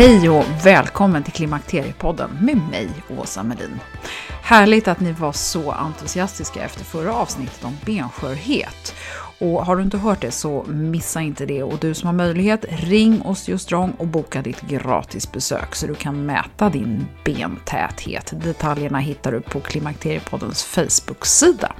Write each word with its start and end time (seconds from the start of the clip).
Hej 0.00 0.30
och 0.30 0.44
välkommen 0.64 1.22
till 1.22 1.32
Klimakteriepodden 1.32 2.30
med 2.40 2.56
mig, 2.56 2.88
Åsa 3.08 3.42
Melin. 3.42 3.80
Härligt 4.42 4.88
att 4.88 5.00
ni 5.00 5.12
var 5.12 5.32
så 5.32 5.72
entusiastiska 5.72 6.64
efter 6.64 6.84
förra 6.84 7.14
avsnittet 7.14 7.64
om 7.64 7.76
benskörhet. 7.86 8.94
Och 9.40 9.66
har 9.66 9.76
du 9.76 9.82
inte 9.82 9.98
hört 9.98 10.20
det 10.20 10.30
så 10.30 10.64
missa 10.68 11.20
inte 11.20 11.46
det. 11.46 11.62
Och 11.62 11.78
du 11.78 11.94
som 11.94 12.06
har 12.06 12.14
möjlighet, 12.14 12.64
ring 12.68 13.22
Osteostrong 13.22 13.90
och 13.90 14.06
boka 14.06 14.42
ditt 14.42 14.60
gratisbesök 14.60 15.74
så 15.74 15.86
du 15.86 15.94
kan 15.94 16.26
mäta 16.26 16.70
din 16.70 17.06
bentäthet. 17.24 18.32
Detaljerna 18.44 18.98
hittar 18.98 19.32
du 19.32 19.40
på 19.40 19.60
Klimakteriepoddens 19.60 20.64
Facebook-sida. 20.64 21.72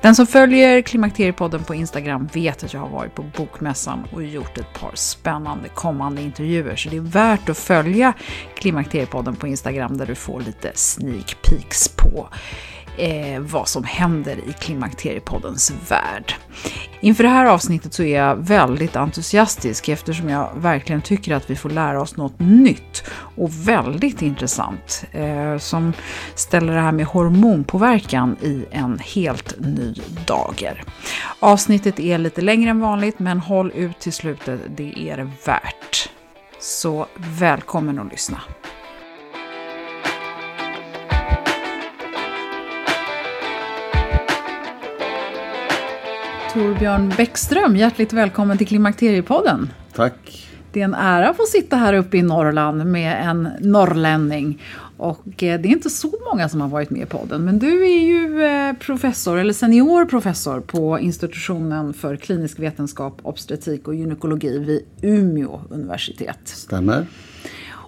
Den 0.00 0.14
som 0.14 0.26
följer 0.26 0.82
Klimakteriepodden 0.82 1.64
på 1.64 1.74
Instagram 1.74 2.28
vet 2.32 2.64
att 2.64 2.74
jag 2.74 2.80
har 2.80 2.88
varit 2.88 3.14
på 3.14 3.24
Bokmässan 3.36 4.04
och 4.12 4.22
gjort 4.22 4.58
ett 4.58 4.80
par 4.80 4.92
spännande 4.94 5.68
kommande 5.68 6.22
intervjuer. 6.22 6.76
Så 6.76 6.88
det 6.88 6.96
är 6.96 7.00
värt 7.00 7.48
att 7.48 7.58
följa 7.58 8.12
Klimakteriepodden 8.54 9.36
på 9.36 9.46
Instagram 9.46 9.96
där 9.96 10.06
du 10.06 10.14
får 10.14 10.40
lite 10.40 10.72
sneak 10.74 11.36
peeks 11.42 11.88
på 11.88 12.28
eh, 12.96 13.40
vad 13.40 13.68
som 13.68 13.84
händer 13.84 14.36
i 14.36 14.52
Klimakteriepoddens 14.52 15.72
värld. 15.88 16.34
Inför 17.00 17.22
det 17.24 17.30
här 17.30 17.46
avsnittet 17.46 17.94
så 17.94 18.02
är 18.02 18.18
jag 18.18 18.36
väldigt 18.36 18.96
entusiastisk 18.96 19.88
eftersom 19.88 20.28
jag 20.28 20.50
verkligen 20.56 21.02
tycker 21.02 21.34
att 21.34 21.50
vi 21.50 21.56
får 21.56 21.70
lära 21.70 22.02
oss 22.02 22.16
något 22.16 22.38
nytt 22.38 23.04
och 23.36 23.50
väldigt 23.68 24.22
intressant 24.22 25.04
eh, 25.12 25.58
som 25.58 25.92
ställer 26.34 26.74
det 26.74 26.80
här 26.80 26.92
med 26.92 27.06
hormonpåverkan 27.06 28.36
i 28.40 28.64
en 28.70 28.98
helt 28.98 29.54
ny 29.58 29.94
dager. 30.26 30.84
Avsnittet 31.40 32.00
är 32.00 32.18
lite 32.18 32.40
längre 32.40 32.70
än 32.70 32.80
vanligt 32.80 33.18
men 33.18 33.40
håll 33.40 33.72
ut 33.74 33.98
till 33.98 34.12
slutet, 34.12 34.60
det 34.76 34.98
är 34.98 35.16
det 35.16 35.30
värt. 35.46 36.10
Så 36.60 37.06
välkommen 37.16 37.98
att 37.98 38.10
lyssna. 38.10 38.40
Torbjörn 46.52 47.12
Bäckström, 47.16 47.76
hjärtligt 47.76 48.12
välkommen 48.12 48.58
till 48.58 48.66
Klimakteriepodden. 48.66 49.70
Tack. 49.94 50.48
Det 50.72 50.80
är 50.80 50.84
en 50.84 50.94
ära 50.94 51.28
att 51.28 51.36
få 51.36 51.42
sitta 51.46 51.76
här 51.76 51.94
uppe 51.94 52.16
i 52.16 52.22
Norrland 52.22 52.86
med 52.86 53.28
en 53.28 53.48
norrlänning. 53.60 54.62
Och 54.96 55.42
eh, 55.42 55.60
det 55.60 55.68
är 55.68 55.72
inte 55.72 55.90
så 55.90 56.12
många 56.32 56.48
som 56.48 56.60
har 56.60 56.68
varit 56.68 56.90
med 56.90 57.02
i 57.02 57.06
podden, 57.06 57.44
men 57.44 57.58
du 57.58 57.84
är 57.86 58.00
ju 58.00 58.44
eh, 58.44 58.72
professor, 58.72 59.38
eller 59.38 59.52
senior 59.52 60.04
professor 60.04 60.60
på 60.60 60.98
institutionen 60.98 61.94
för 61.94 62.16
klinisk 62.16 62.58
vetenskap, 62.58 63.18
obstetrik 63.22 63.88
och 63.88 63.94
gynekologi 63.94 64.58
vid 64.58 64.82
Umeå 65.02 65.60
universitet. 65.70 66.40
Stämmer. 66.44 67.06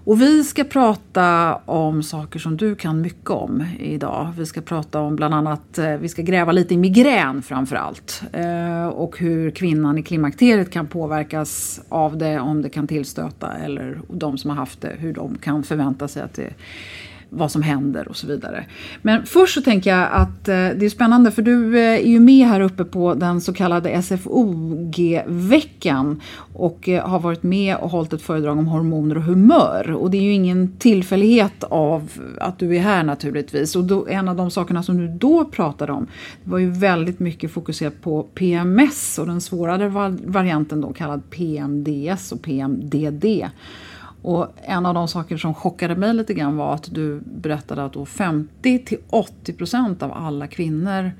Och 0.06 0.20
vi 0.20 0.44
ska 0.44 0.64
prata 0.64 1.54
om 1.54 2.02
saker 2.02 2.38
som 2.38 2.56
du 2.56 2.74
kan 2.74 3.00
mycket 3.00 3.30
om 3.30 3.66
idag. 3.78 4.32
Vi 4.38 4.46
ska 4.46 4.60
prata 4.60 5.00
om 5.00 5.16
bland 5.16 5.34
annat, 5.34 5.78
eh, 5.78 5.96
vi 5.96 6.08
ska 6.08 6.22
gräva 6.22 6.52
lite 6.52 6.74
i 6.74 6.76
migrän 6.76 7.42
framför 7.42 7.76
allt. 7.76 8.22
Eh, 8.32 8.86
och 8.86 9.18
hur 9.18 9.50
kvinnan 9.50 9.98
i 9.98 10.02
klimakteriet 10.02 10.70
kan 10.70 10.86
påverkas 10.86 11.80
av 11.88 12.18
det, 12.18 12.40
om 12.40 12.62
det 12.62 12.68
kan 12.68 12.86
tillstöta 12.86 13.52
eller 13.52 14.00
de 14.08 14.38
som 14.38 14.50
har 14.50 14.56
haft 14.56 14.80
det, 14.80 14.96
hur 14.98 15.12
de 15.12 15.38
kan 15.38 15.62
förvänta 15.62 16.08
sig 16.08 16.22
att 16.22 16.34
det 16.34 16.54
vad 17.36 17.50
som 17.50 17.62
händer 17.62 18.08
och 18.08 18.16
så 18.16 18.26
vidare. 18.26 18.64
Men 19.02 19.26
först 19.26 19.54
så 19.54 19.62
tänker 19.62 19.90
jag 19.90 20.08
att 20.12 20.48
eh, 20.48 20.54
det 20.54 20.84
är 20.84 20.90
spännande 20.90 21.30
för 21.30 21.42
du 21.42 21.78
eh, 21.78 21.94
är 21.94 22.08
ju 22.08 22.20
med 22.20 22.46
här 22.46 22.60
uppe 22.60 22.84
på 22.84 23.14
den 23.14 23.40
så 23.40 23.52
kallade 23.52 24.02
SFOG-veckan 24.02 25.10
och 26.52 26.88
eh, 26.88 27.08
har 27.08 27.18
varit 27.18 27.42
med 27.42 27.76
och 27.76 27.90
hållit 27.90 28.12
ett 28.12 28.22
föredrag 28.22 28.58
om 28.58 28.66
hormoner 28.66 29.16
och 29.16 29.22
humör. 29.22 29.90
Och 29.90 30.10
det 30.10 30.18
är 30.18 30.22
ju 30.22 30.32
ingen 30.32 30.76
tillfällighet 30.78 31.64
av 31.64 32.10
att 32.40 32.58
du 32.58 32.76
är 32.76 32.80
här 32.80 33.02
naturligtvis. 33.02 33.76
Och 33.76 33.84
då, 33.84 34.06
en 34.06 34.28
av 34.28 34.36
de 34.36 34.50
sakerna 34.50 34.82
som 34.82 34.96
du 34.98 35.08
då 35.08 35.44
pratade 35.44 35.92
om 35.92 36.06
var 36.44 36.58
ju 36.58 36.70
väldigt 36.70 37.20
mycket 37.20 37.50
fokuserat 37.50 38.00
på 38.00 38.22
PMS 38.22 39.18
och 39.18 39.26
den 39.26 39.40
svårare 39.40 39.88
varianten 40.24 40.80
då 40.80 40.92
kallad 40.92 41.30
PMDS 41.30 42.32
och 42.32 42.42
PMDD. 42.42 43.24
Och 44.24 44.48
en 44.62 44.86
av 44.86 44.94
de 44.94 45.08
saker 45.08 45.36
som 45.36 45.54
chockade 45.54 45.96
mig 45.96 46.14
lite 46.14 46.34
grann 46.34 46.56
var 46.56 46.74
att 46.74 46.94
du 46.94 47.20
berättade 47.24 47.84
att 47.84 47.92
då 47.92 48.06
50 48.06 48.98
80 49.10 49.52
procent 49.52 50.02
av 50.02 50.12
alla 50.12 50.46
kvinnor 50.46 51.12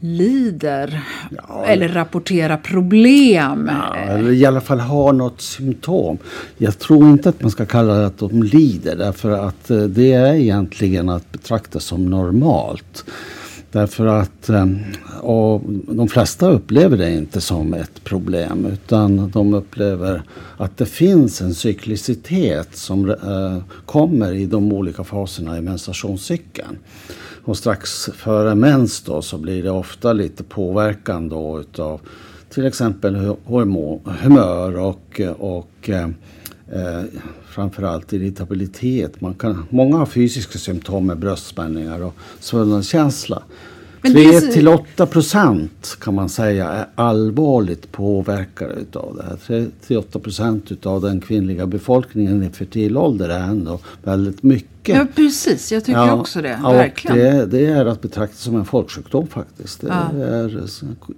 lider 0.00 1.02
ja, 1.48 1.64
eller 1.64 1.88
rapporterar 1.88 2.56
problem. 2.56 3.70
Ja, 3.72 3.96
eller 3.96 4.32
i 4.32 4.46
alla 4.46 4.60
fall 4.60 4.80
har 4.80 5.12
något 5.12 5.40
symptom. 5.40 6.18
Jag 6.58 6.78
tror 6.78 7.10
inte 7.10 7.28
att 7.28 7.42
man 7.42 7.50
ska 7.50 7.66
kalla 7.66 7.94
det 7.94 8.06
att 8.06 8.18
de 8.18 8.42
lider 8.42 8.96
därför 8.96 9.30
att 9.30 9.70
eh, 9.70 9.78
det 9.78 10.12
är 10.12 10.34
egentligen 10.34 11.08
att 11.08 11.32
betrakta 11.32 11.80
som 11.80 12.06
normalt. 12.06 13.04
Därför 13.72 14.06
att 14.06 14.48
ehm, 14.48 14.78
de 15.88 16.08
flesta 16.08 16.50
upplever 16.50 16.96
det 16.96 17.10
inte 17.10 17.40
som 17.40 17.74
ett 17.74 18.04
problem 18.04 18.66
utan 18.66 19.30
de 19.30 19.54
upplever 19.54 20.22
att 20.56 20.76
det 20.76 20.86
finns 20.86 21.40
en 21.40 21.54
cyklicitet 21.54 22.76
som 22.76 23.10
eh, 23.10 23.58
kommer 23.86 24.32
i 24.32 24.46
de 24.46 24.72
olika 24.72 25.04
faserna 25.04 25.58
i 25.58 25.60
menstruationscykeln. 25.60 26.78
Och 27.44 27.56
strax 27.56 28.10
före 28.14 28.54
mens 28.54 29.02
då 29.02 29.22
så 29.22 29.38
blir 29.38 29.62
det 29.62 29.70
ofta 29.70 30.12
lite 30.12 30.42
påverkan 30.42 31.28
då 31.28 31.60
utav 31.60 32.00
till 32.50 32.66
exempel 32.66 33.36
humör 34.20 34.78
och, 34.78 35.20
och 35.38 35.90
eh, 35.90 36.08
eh 36.72 37.04
framförallt 37.50 38.12
irritabilitet. 38.12 39.20
Man 39.20 39.34
kan, 39.34 39.66
många 39.70 39.96
har 39.96 40.06
fysiska 40.06 40.58
symptom 40.58 41.06
med 41.06 41.18
bröstspänningar 41.18 42.02
och 42.02 42.14
svullnadskänsla. 42.40 43.42
3 44.02 44.40
till 44.40 44.68
8 44.68 45.06
procent 45.06 45.96
kan 46.00 46.14
man 46.14 46.28
säga 46.28 46.68
är 46.68 46.86
allvarligt 46.94 47.92
påverkade 47.92 48.74
utav 48.74 49.16
det 49.16 49.22
här. 49.22 49.36
3 49.46 49.66
till 49.86 49.98
8 49.98 50.18
procent 50.18 50.72
utav 50.72 51.00
den 51.00 51.20
kvinnliga 51.20 51.66
befolkningen 51.66 52.42
i 52.42 52.48
fertil 52.48 52.96
ålder 52.96 53.28
är 53.28 53.42
ändå 53.42 53.78
väldigt 54.02 54.42
mycket. 54.42 54.96
Ja, 54.96 55.06
precis. 55.14 55.72
Jag 55.72 55.84
tycker 55.84 56.12
också 56.12 56.42
det. 56.42 56.60
Verkligen. 56.62 57.18
Det, 57.18 57.46
det, 57.46 57.66
är 57.66 57.86
att 57.86 58.02
betrakta 58.02 58.36
som 58.36 58.56
en 58.56 58.64
folksjukdom 58.64 59.26
faktiskt. 59.26 59.80
Det 59.80 59.88
ja. 59.88 60.24
är, 60.24 60.68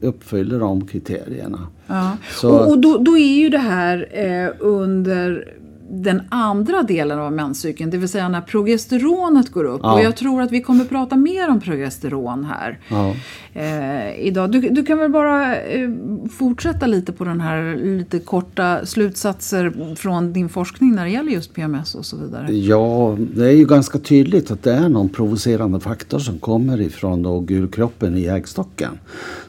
uppfyller 0.01 0.59
de 0.59 0.87
kriterierna. 0.87 1.67
Ja. 1.87 2.17
Så, 2.35 2.51
och, 2.51 2.69
och 2.69 2.79
då, 2.79 2.99
då, 2.99 3.19
är 3.19 3.35
ju 3.35 3.49
det 3.49 3.59
här 3.59 4.09
eh, 4.13 4.55
under 4.59 5.53
den 5.95 6.23
andra 6.29 6.83
delen 6.83 7.19
av 7.19 7.33
menscykeln, 7.33 7.91
det 7.91 7.99
vill 7.99 8.09
säga 8.09 8.29
när 8.29 8.41
progesteronet 8.41 9.53
går 9.53 9.65
upp. 9.65 9.81
Ja. 9.83 9.95
Och 9.95 10.03
jag 10.03 10.17
tror 10.17 10.43
att 10.43 10.53
vi 10.53 10.63
kommer 10.63 10.85
prata 10.85 11.17
mer 11.17 11.51
om 11.51 11.61
progesteron 11.61 12.45
här 12.45 12.79
ja. 12.89 13.15
eh, 13.55 14.27
idag. 14.27 14.51
Du, 14.51 14.61
du, 14.61 14.85
kan 14.85 14.99
väl 14.99 15.11
bara 15.11 15.57
eh, 15.57 15.91
fortsätta 16.39 16.87
lite 16.87 17.13
på 17.13 17.25
den 17.25 17.41
här 17.41 17.77
lite 17.77 18.19
korta 18.19 18.87
slutsatser 18.87 19.95
från 19.97 20.33
din 20.33 20.49
forskning 20.49 20.95
när 20.95 21.05
det 21.05 21.11
gäller 21.11 21.33
just 21.33 21.55
PMS 21.55 21.95
och 21.95 22.07
så 22.07 22.17
vidare. 22.17 22.55
Ja, 22.55 23.17
det 23.35 23.47
är 23.47 23.53
ju 23.53 23.65
ganska 23.65 23.99
tydligt 23.99 24.51
att 24.51 24.63
det 24.63 24.73
är 24.73 24.89
någon 24.89 25.09
provocerande 25.09 25.81
faktor 25.81 26.19
som 26.19 26.39
kommer 26.39 26.81
ifrån 26.81 27.23
då 27.23 27.41
gulkroppen 27.41 28.17
i 28.17 28.27
äggstocken 28.27 28.99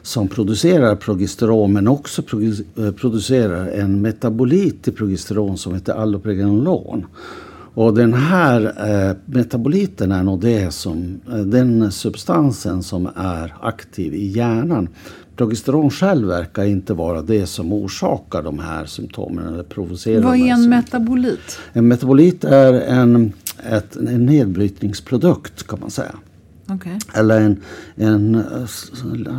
som 0.02 0.28
producerar 0.28 0.96
progesteron 0.96 1.72
men 1.72 1.88
också 1.88 2.22
eh, 2.76 2.90
producerar 2.92 3.66
en 3.66 4.00
metabolit 4.00 4.82
till 4.82 4.92
progesteron 4.92 5.58
som 5.58 5.74
heter 5.74 5.92
allopreganolon. 6.34 7.06
Och 7.76 7.94
den 7.94 8.14
här 8.14 8.60
eh, 9.10 9.16
metaboliten 9.24 10.12
är 10.12 10.22
nog 10.22 10.40
det 10.40 10.74
som, 10.74 11.20
eh, 11.28 11.36
den 11.36 11.92
substansen 11.92 12.82
som 12.82 13.08
är 13.16 13.54
aktiv 13.60 14.14
i 14.14 14.26
hjärnan. 14.26 14.88
Progesteron 15.36 15.90
själv 15.90 16.28
verkar 16.28 16.64
inte 16.64 16.94
vara 16.94 17.22
det 17.22 17.46
som 17.46 17.72
orsakar 17.72 18.42
de 18.42 18.58
här 18.58 18.86
symptomen 18.86 19.46
eller 19.46 19.62
provocerar 19.62 20.22
Vad 20.22 20.36
är 20.36 20.52
en 20.52 20.68
metabolit? 20.68 21.58
En 21.72 21.88
metabolit 21.88 22.44
är 22.44 22.72
en, 22.72 23.32
ett, 23.70 23.96
en 23.96 24.26
nedbrytningsprodukt 24.26 25.66
kan 25.66 25.80
man 25.80 25.90
säga. 25.90 26.14
Okay. 26.68 26.98
Eller 27.14 27.40
en, 27.40 27.60
en 27.94 28.44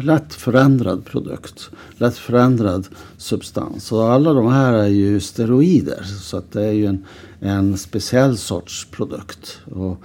lätt 0.03 0.33
förändrad 0.33 1.05
produkt. 1.05 1.69
Lätt 1.97 2.17
förändrad 2.17 2.87
substans. 3.17 3.91
Och 3.91 4.11
alla 4.11 4.33
de 4.33 4.47
här 4.47 4.73
är 4.73 4.87
ju 4.87 5.19
steroider. 5.19 6.03
Så 6.03 6.37
att 6.37 6.51
det 6.51 6.65
är 6.65 6.71
ju 6.71 6.85
en, 6.85 7.05
en 7.39 7.77
speciell 7.77 8.37
sorts 8.37 8.87
produkt. 8.91 9.59
Och, 9.71 9.97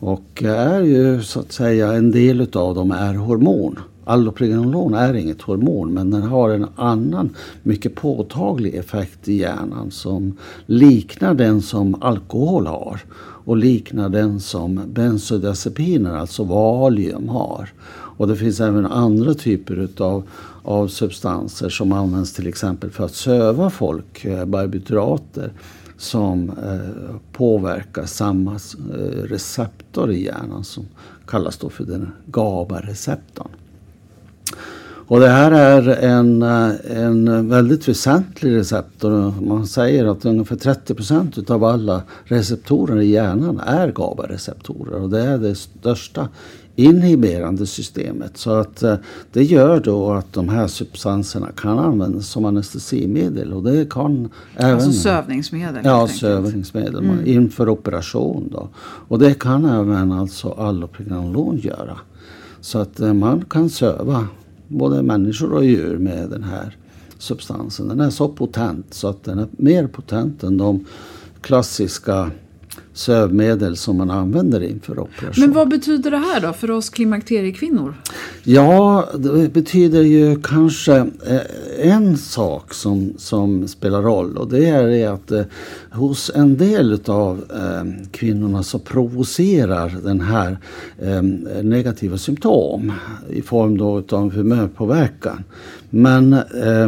och 0.00 0.42
är 0.42 0.80
ju 0.80 1.22
så 1.22 1.40
att 1.40 1.52
säga 1.52 1.92
en 1.92 2.10
del 2.10 2.40
utav 2.40 2.74
dem 2.74 2.90
är 2.90 3.14
hormon. 3.14 3.78
Allopreganolon 4.04 4.94
är 4.94 5.14
inget 5.14 5.42
hormon 5.42 5.94
men 5.94 6.10
den 6.10 6.22
har 6.22 6.50
en 6.50 6.66
annan 6.76 7.34
mycket 7.62 7.94
påtaglig 7.94 8.74
effekt 8.74 9.28
i 9.28 9.34
hjärnan 9.34 9.90
som 9.90 10.36
liknar 10.66 11.34
den 11.34 11.62
som 11.62 12.02
alkohol 12.02 12.66
har 12.66 13.00
och 13.46 13.56
liknar 13.56 14.08
den 14.08 14.40
som 14.40 14.80
bensodiazepiner, 14.86 16.16
alltså 16.16 16.44
Valium, 16.44 17.28
har. 17.28 17.68
Och 17.88 18.28
det 18.28 18.36
finns 18.36 18.60
även 18.60 18.86
andra 18.86 19.34
typer 19.34 19.76
utav, 19.76 20.22
av 20.62 20.88
substanser 20.88 21.68
som 21.68 21.92
används 21.92 22.32
till 22.32 22.46
exempel 22.46 22.90
för 22.90 23.04
att 23.04 23.14
söva 23.14 23.70
folk, 23.70 24.24
eh, 24.24 24.44
barbiturater 24.44 25.52
som 25.96 26.50
eh, 26.50 27.16
påverkar 27.32 28.06
samma 28.06 28.52
eh, 28.54 29.22
receptor 29.22 30.12
i 30.12 30.24
hjärnan 30.24 30.64
som 30.64 30.84
kallas 31.26 31.58
då 31.58 31.70
för 31.70 31.84
den 31.84 32.12
GABA-receptorn. 32.26 33.48
Och 35.08 35.20
det 35.20 35.28
här 35.28 35.50
är 35.50 35.88
en, 35.88 36.42
eh, 36.42 36.70
en 36.90 37.48
väldigt 37.48 37.88
väsentlig 37.88 38.56
receptor. 38.56 39.34
Man 39.40 39.66
säger 39.66 40.04
att 40.04 40.24
ungefär 40.24 40.56
30 40.56 40.94
procent 40.94 41.38
utav 41.38 41.64
alla 41.64 42.02
receptorer 42.24 43.00
i 43.00 43.06
hjärnan 43.06 43.60
är 43.60 43.92
GABA-receptorer 43.92 45.02
och 45.02 45.10
det 45.10 45.22
är 45.22 45.38
det 45.38 45.54
största 45.54 46.28
inhiberande 46.76 47.66
systemet. 47.66 48.36
Så 48.36 48.50
att 48.50 48.82
eh, 48.82 48.94
det 49.32 49.44
gör 49.44 49.80
då 49.80 50.12
att 50.12 50.32
de 50.32 50.48
här 50.48 50.66
substanserna 50.66 51.48
kan 51.56 51.78
användas 51.78 52.28
som 52.28 52.44
anestesimedel. 52.44 53.52
Och 53.52 53.62
det 53.62 53.90
kan 53.90 54.28
även, 54.56 54.74
alltså 54.74 54.92
sövningsmedel? 54.92 55.80
Ja, 55.84 56.08
sövningsmedel 56.08 57.04
mm. 57.04 57.26
inför 57.26 57.68
operation. 57.68 58.48
Då. 58.52 58.68
Och 59.08 59.18
det 59.18 59.34
kan 59.34 59.64
även 59.64 60.12
alltså 60.12 60.50
allopreganolon 60.50 61.56
göra. 61.58 61.98
Så 62.60 62.78
att 62.78 63.00
eh, 63.00 63.12
man 63.12 63.44
kan 63.50 63.70
söva 63.70 64.28
både 64.68 65.02
människor 65.02 65.52
och 65.52 65.64
djur 65.64 65.98
med 65.98 66.30
den 66.30 66.42
här 66.42 66.76
substansen. 67.18 67.88
Den 67.88 68.00
är 68.00 68.10
så 68.10 68.28
potent 68.28 68.94
så 68.94 69.08
att 69.08 69.24
den 69.24 69.38
är 69.38 69.48
mer 69.50 69.86
potent 69.86 70.42
än 70.42 70.56
de 70.56 70.84
klassiska 71.40 72.30
sövmedel 72.96 73.76
som 73.76 73.96
man 73.96 74.10
använder 74.10 74.62
inför 74.62 74.98
operation. 74.98 75.44
Men 75.44 75.52
vad 75.52 75.68
betyder 75.68 76.10
det 76.10 76.16
här 76.16 76.40
då 76.40 76.52
för 76.52 76.70
oss 76.70 76.90
klimakteriekvinnor? 76.90 77.94
Ja, 78.42 79.08
det 79.18 79.52
betyder 79.52 80.02
ju 80.02 80.42
kanske 80.42 80.96
eh, 80.96 81.40
en 81.92 82.16
sak 82.16 82.74
som, 82.74 83.12
som 83.18 83.68
spelar 83.68 84.02
roll 84.02 84.36
och 84.36 84.48
det 84.48 84.68
är 84.68 85.08
att 85.08 85.30
eh, 85.30 85.42
hos 85.90 86.30
en 86.34 86.56
del 86.56 87.00
av 87.06 87.44
eh, 87.50 88.08
kvinnorna 88.10 88.62
så 88.62 88.78
provocerar 88.78 89.96
den 90.04 90.20
här 90.20 90.58
eh, 90.98 91.22
negativa 91.62 92.18
symptom 92.18 92.92
i 93.30 93.42
form 93.42 93.78
då 93.78 94.04
av 94.10 94.32
humörpåverkan. 94.32 95.44
Men 95.90 96.32
eh, 96.32 96.84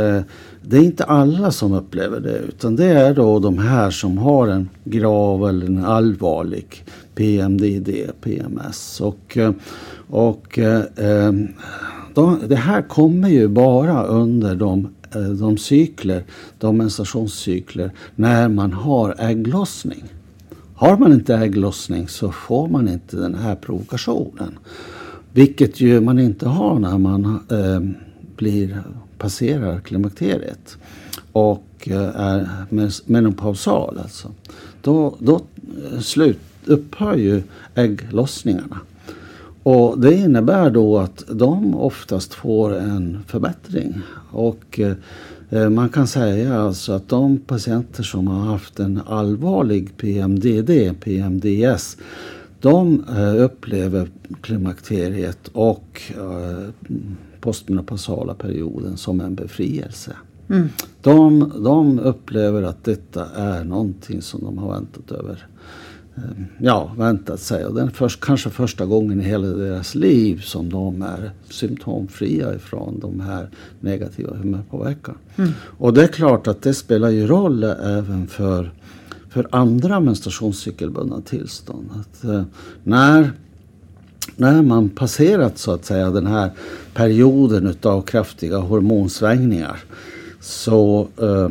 eh, 0.00 0.22
det 0.62 0.76
är 0.76 0.82
inte 0.82 1.04
alla 1.04 1.50
som 1.50 1.72
upplever 1.72 2.20
det 2.20 2.38
utan 2.38 2.76
det 2.76 2.86
är 2.86 3.14
då 3.14 3.38
de 3.38 3.58
här 3.58 3.90
som 3.90 4.18
har 4.18 4.48
en 4.48 4.68
grav 4.84 5.48
eller 5.48 5.66
en 5.66 5.84
allvarlig 5.84 6.84
PMDD, 7.14 7.90
PMS. 8.20 9.00
Och, 9.00 9.36
eh, 9.36 9.52
och 10.08 10.58
eh, 10.58 11.32
de, 12.14 12.38
det 12.48 12.56
här 12.56 12.82
kommer 12.82 13.28
ju 13.28 13.48
bara 13.48 14.02
under 14.02 14.54
de, 14.54 14.88
eh, 15.14 15.20
de 15.20 15.58
cykler, 15.58 16.24
de 16.58 16.76
menstruationscykler 16.76 17.90
när 18.14 18.48
man 18.48 18.72
har 18.72 19.14
ägglossning. 19.18 20.04
Har 20.74 20.96
man 20.96 21.12
inte 21.12 21.34
ägglossning 21.34 22.08
så 22.08 22.32
får 22.32 22.68
man 22.68 22.88
inte 22.88 23.16
den 23.16 23.34
här 23.34 23.54
provokationen. 23.54 24.58
Vilket 25.32 25.80
ju 25.80 26.00
man 26.00 26.18
inte 26.18 26.48
har 26.48 26.78
när 26.78 26.98
man 26.98 27.24
eh, 27.50 28.09
blir 28.40 28.82
passerar 29.18 29.80
klimakteriet 29.80 30.76
och 31.32 31.88
eh, 31.90 32.20
är 32.20 32.48
menopausal 33.10 33.98
alltså. 33.98 34.30
Då, 34.82 35.16
då 35.18 35.40
eh, 35.92 36.00
slut, 36.00 36.38
upphör 36.64 37.16
ju 37.16 37.42
ägglossningarna. 37.74 38.80
Och 39.62 40.00
det 40.00 40.14
innebär 40.14 40.70
då 40.70 40.98
att 40.98 41.24
de 41.28 41.74
oftast 41.74 42.34
får 42.34 42.76
en 42.76 43.18
förbättring. 43.26 43.94
Och 44.30 44.80
eh, 44.80 44.94
eh 45.50 45.68
man 45.68 45.88
kan 45.88 46.06
säga 46.06 46.60
alltså 46.60 46.92
att 46.92 47.08
de 47.08 47.38
patienter 47.38 48.02
som 48.02 48.26
har 48.26 48.40
haft 48.40 48.80
en 48.80 49.00
allvarlig 49.06 49.96
PMDD, 49.96 50.94
PMDS, 51.00 51.96
de 52.60 53.04
upplever 53.38 54.08
klimakteriet 54.42 55.48
och 55.52 56.02
postmenopausala 57.40 58.34
perioden 58.34 58.96
som 58.96 59.20
en 59.20 59.34
befrielse. 59.34 60.16
Mm. 60.50 60.68
De, 61.02 61.52
de 61.64 61.98
upplever 61.98 62.62
att 62.62 62.84
detta 62.84 63.26
är 63.26 63.64
någonting 63.64 64.22
som 64.22 64.40
de 64.44 64.58
har 64.58 64.72
väntat 64.72 65.12
över. 65.12 65.46
Eh, 66.16 66.44
ja, 66.58 66.94
väntat 66.98 67.40
sig. 67.40 67.66
Och 67.66 67.74
det 67.74 67.82
är 67.82 67.86
först, 67.86 68.20
kanske 68.20 68.50
första 68.50 68.86
gången 68.86 69.20
i 69.20 69.24
hela 69.24 69.46
deras 69.46 69.94
liv 69.94 70.40
som 70.40 70.70
de 70.70 71.02
är 71.02 71.30
symptomfria 71.50 72.54
ifrån 72.54 73.00
de 73.00 73.20
här 73.20 73.50
negativa 73.80 74.36
humörpåverkan. 74.36 75.14
Mm. 75.36 75.50
Och 75.62 75.94
det 75.94 76.02
är 76.02 76.08
klart 76.08 76.46
att 76.46 76.62
det 76.62 76.74
spelar 76.74 77.08
ju 77.08 77.26
roll 77.26 77.64
även 77.64 78.26
för, 78.26 78.72
för 79.28 79.48
andra 79.50 80.00
menstruationscykelbundna 80.00 81.20
tillstånd. 81.20 81.90
Att, 82.00 82.24
eh, 82.24 82.42
när 82.82 83.32
när 84.36 84.62
man 84.62 84.88
passerat 84.88 85.58
så 85.58 85.72
att 85.72 85.84
säga 85.84 86.10
den 86.10 86.26
här 86.26 86.50
perioden 86.94 87.66
utav 87.66 88.02
kraftiga 88.02 88.58
hormonsvängningar 88.58 89.80
så, 90.40 91.08
eh, 91.20 91.50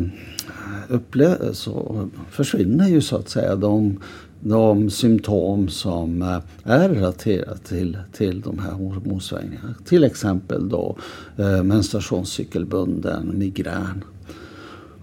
så 1.52 2.08
försvinner 2.30 2.88
ju 2.88 3.02
så 3.02 3.16
att 3.16 3.30
säga 3.30 3.56
de, 3.56 4.00
de 4.40 4.90
symptom 4.90 5.68
som 5.68 6.22
eh, 6.22 6.40
är 6.64 6.90
relaterade 6.90 7.58
till, 7.58 7.98
till 8.14 8.42
de 8.42 8.60
här 8.60 8.72
hormonsvängningarna. 8.72 9.76
Till 9.86 10.04
exempel 10.04 10.70
då 10.70 10.98
eh, 11.38 11.64
menstruationscykelbunden 11.64 13.32
migrän. 13.38 14.04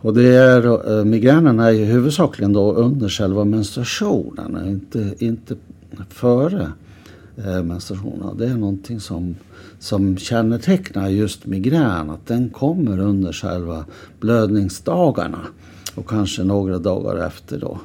Och 0.01 0.15
det 0.15 0.35
är, 0.35 0.99
eh, 0.99 1.05
migränen 1.05 1.61
är 1.61 1.71
ju 1.71 1.85
huvudsakligen 1.85 2.53
då 2.53 2.73
under 2.73 3.09
själva 3.09 3.45
menstruationen, 3.45 4.69
inte, 4.69 5.15
inte 5.19 5.57
före 6.09 6.73
eh. 7.37 8.35
Det 8.39 8.47
är 8.47 8.57
någonting 8.57 9.01
som, 9.01 9.37
som 9.79 10.17
kännetecknar 10.17 11.09
just 11.09 11.47
migrän. 11.47 12.11
Att 12.11 12.27
den 12.27 12.49
kommer 12.49 12.99
under 12.99 13.33
själva 13.33 13.85
blödningsdagarna 14.21 15.41
och 15.95 16.09
kanske 16.09 16.45
några 16.45 16.79
dagar 16.79 17.27
efter 17.27 17.59
då. 17.59 17.79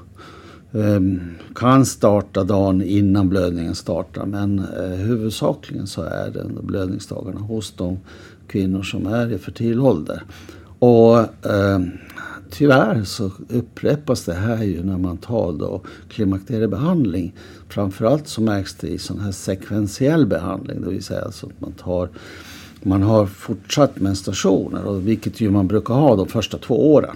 Um, 0.73 1.21
kan 1.55 1.85
starta 1.85 2.43
dagen 2.43 2.81
innan 2.81 3.29
blödningen 3.29 3.75
startar 3.75 4.25
men 4.25 4.59
uh, 4.59 4.95
huvudsakligen 4.95 5.87
så 5.87 6.01
är 6.01 6.31
det 6.33 6.39
under 6.39 6.61
blödningsdagarna 6.61 7.39
hos 7.39 7.73
de 7.77 7.97
kvinnor 8.47 8.83
som 8.83 9.07
är 9.07 9.33
i 9.33 9.37
fertil 9.37 9.79
ålder. 9.79 10.23
Och 10.79 11.19
eh, 11.45 11.79
tyvärr 12.51 13.03
så 13.03 13.31
upprepas 13.49 14.25
det 14.25 14.33
här 14.33 14.63
ju 14.63 14.83
när 14.83 14.97
man 14.97 15.17
tar 15.17 15.53
då 15.53 15.81
klimakteriebehandling. 16.09 17.33
Framförallt 17.69 18.27
så 18.27 18.41
märks 18.41 18.75
det 18.75 18.87
i 18.87 18.97
sån 18.97 19.19
här 19.19 19.31
sekventiell 19.31 20.25
behandling, 20.25 20.81
det 20.81 20.89
vill 20.89 21.03
säga 21.03 21.21
alltså 21.21 21.45
att 21.45 21.61
man 21.61 21.71
tar 21.71 22.09
man 22.83 23.01
har 23.01 23.25
fortsatt 23.25 23.99
menstruationer, 23.99 24.85
och 24.85 25.07
vilket 25.07 25.41
ju 25.41 25.49
man 25.49 25.67
brukar 25.67 25.93
ha 25.93 26.15
de 26.15 26.27
första 26.27 26.57
två 26.57 26.93
åren. 26.93 27.15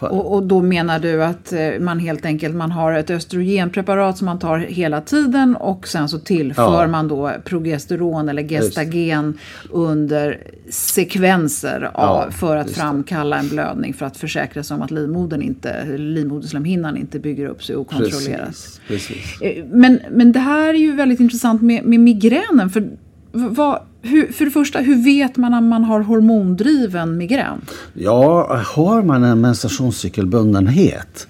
Och, 0.00 0.34
och, 0.34 0.42
då 0.42 0.62
menar 0.62 0.98
du 0.98 1.24
att 1.24 1.52
eh, 1.52 1.80
man 1.80 1.98
helt 1.98 2.24
enkelt 2.24 2.54
man 2.54 2.72
har 2.72 2.92
ett 2.92 3.10
östrogenpreparat 3.10 4.18
som 4.18 4.26
man 4.26 4.38
tar 4.38 4.58
hela 4.58 5.00
tiden 5.00 5.56
och 5.56 5.88
sen 5.88 6.08
så 6.08 6.18
tillför 6.18 6.82
ja. 6.82 6.86
man 6.86 7.08
då 7.08 7.32
progesteron 7.44 8.28
eller 8.28 8.42
gestagen 8.42 9.38
under 9.70 10.38
sekvenser 10.70 11.90
av, 11.94 12.24
ja, 12.26 12.30
för 12.30 12.56
att 12.56 12.70
framkalla 12.70 13.38
en 13.38 13.48
blödning 13.48 13.94
för 13.94 14.06
att 14.06 14.16
försäkra 14.16 14.62
sig 14.62 14.74
om 14.74 14.82
att 14.82 14.90
livmodern 14.90 15.42
inte, 15.42 15.86
livmoderslemhinnan 15.96 16.96
inte 16.96 17.18
bygger 17.18 17.46
upp 17.46 17.64
sig 17.64 17.76
okontrollerat. 17.76 18.46
Precis, 18.48 18.80
precis. 18.88 19.40
Eh, 19.40 19.64
men, 19.64 20.00
men 20.10 20.32
det 20.32 20.40
här 20.40 20.74
är 20.74 20.78
ju 20.78 20.92
väldigt 20.92 21.20
intressant 21.20 21.62
med, 21.62 21.84
med 21.84 22.00
migränen. 22.00 22.70
för 22.70 22.88
vad, 23.32 23.82
hur, 24.02 24.32
för 24.32 24.44
det 24.44 24.50
första, 24.50 24.78
hur 24.78 25.04
vet 25.04 25.36
man 25.36 25.54
om 25.54 25.68
man 25.68 25.84
har 25.84 26.00
hormondriven 26.00 27.16
migrän? 27.16 27.60
Ja, 27.94 28.60
har 28.66 29.02
man 29.02 29.24
en 29.24 29.40
menstruationscykelbundenhet 29.40 31.26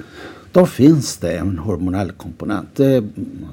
då 0.52 0.66
finns 0.66 1.16
det 1.16 1.32
en 1.32 1.58
hormonell 1.58 2.12
komponent. 2.12 2.68
Det, 2.76 3.04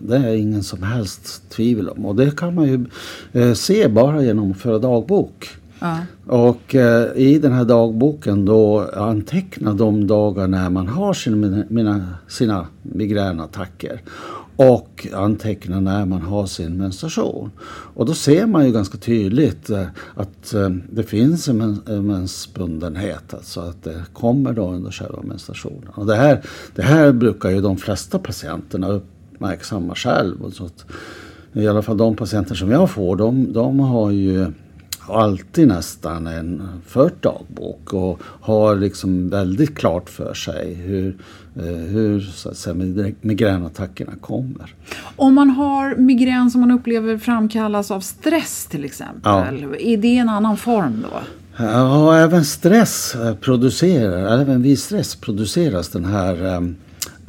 det, 0.02 0.18
är 0.18 0.36
ingen 0.36 0.64
som 0.64 0.84
helst 0.84 1.50
tvivel 1.50 1.90
om. 1.90 2.06
Och 2.06 2.16
det 2.16 2.38
kan 2.38 2.56
man 2.56 2.66
ju 2.66 2.86
eh, 3.42 3.54
se 3.54 3.88
bara 3.88 4.24
genom 4.24 4.52
att 4.52 4.58
föra 4.58 4.80
dagbok. 4.80 5.50
Ja. 5.80 5.98
Och 6.26 6.76
eh, 6.76 7.12
i 7.16 7.40
den 7.40 7.52
här 7.52 7.66
dagboken 7.66 8.46
då 8.46 8.90
anteckna 8.96 9.74
de 9.74 10.08
dagar 10.08 10.48
när 10.48 10.70
man 10.70 10.88
har 10.88 11.14
sina, 11.14 11.64
mina, 11.70 12.14
sina 12.28 12.68
migränattacker 12.82 14.02
och 14.58 15.08
anteckna 15.14 15.80
när 15.80 16.06
man 16.06 16.22
har 16.22 16.46
sin 16.46 16.78
menstruation. 16.78 17.52
Och 17.94 18.06
då 18.06 18.14
ser 18.14 18.46
man 18.46 18.66
ju 18.66 18.72
ganska 18.72 18.98
tydligt 18.98 19.70
eh, 19.70 19.86
att 20.16 20.54
eh, 20.54 20.70
det 20.70 21.04
finns 21.04 21.48
en 21.48 21.82
mensbundenhet, 21.86 23.34
alltså 23.34 23.60
att 23.60 23.84
det 23.84 24.06
kommer 24.14 24.54
då 24.54 24.70
under 24.70 24.92
själva 24.92 25.22
menstruationen. 25.22 25.90
Och 25.94 26.06
det 26.06 26.16
här, 26.16 26.42
det 26.76 26.82
här 26.82 27.12
brukar 27.12 27.50
ju 27.50 27.62
de 27.62 27.78
flesta 27.78 28.20
patienterna 28.20 28.88
uppmärksamma 28.88 29.96
själv. 29.96 30.52
Så 30.52 30.66
att, 30.66 30.86
I 31.54 31.68
alla 31.68 31.82
fall 31.82 31.98
de 31.98 32.16
patienter 32.16 32.56
som 32.56 32.72
jag 32.72 32.90
får, 32.90 33.16
de, 33.16 33.54
de 33.54 33.80
har 33.80 34.12
ju 34.12 34.48
alltid 35.10 35.68
nästan 35.68 36.28
en 36.28 36.62
fört 36.88 37.24
dagbok 37.24 37.94
och 37.94 38.22
har 38.42 38.76
liksom 38.76 39.30
väldigt 39.30 39.78
klart 39.78 40.10
för 40.10 40.34
sig 40.34 40.74
hur, 40.74 41.18
eh, 41.56 41.64
hur 41.64 42.22
så 42.22 42.50
att 42.50 42.58
säga, 42.58 42.76
migränattackerna 43.22 44.12
kommer. 44.22 44.74
Om 45.16 45.34
man 45.34 45.50
har 45.50 45.96
migrän 45.96 46.52
som 46.52 46.62
man 46.62 46.72
upplever 46.72 47.18
framkallas 47.18 47.92
av 47.92 48.00
stress 48.00 48.66
till 48.66 48.86
exempel, 48.86 49.22
ja. 49.62 49.76
är 49.80 49.98
det 49.98 50.18
en 50.18 50.30
annan 50.30 50.58
form 50.58 51.06
då? 51.12 51.20
Ja, 51.60 52.18
även 52.18 52.46
stress 52.46 53.16
producerar, 53.42 54.42
även 54.42 54.62
vid 54.62 54.80
stress 54.80 55.16
produceras 55.16 55.90
den 55.90 56.06
här 56.06 56.46
äh, 56.46 56.62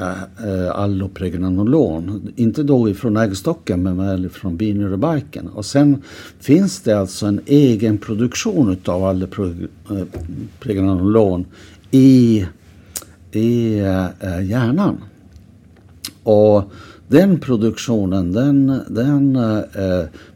Eh, 0.00 0.22
eh, 0.48 0.70
allopregnanolon. 0.70 2.32
Inte 2.36 2.62
då 2.62 2.88
ifrån 2.88 3.16
äggstocken 3.16 3.82
men 3.82 3.96
väl 3.96 4.28
från 4.28 4.56
binjurebarken. 4.56 5.48
Och 5.48 5.64
sen 5.64 6.02
finns 6.40 6.80
det 6.80 6.92
alltså 6.92 7.26
en 7.26 7.40
egen 7.46 7.98
produktion 7.98 8.72
utav 8.72 9.04
allopregnanolon 9.04 11.44
eh, 11.90 12.00
i, 12.00 12.46
i 13.32 13.76
hjärnan. 14.42 14.96
Och 16.22 16.62
den 17.08 17.40
produktionen 17.40 18.32
den, 18.32 18.80
den 18.88 19.38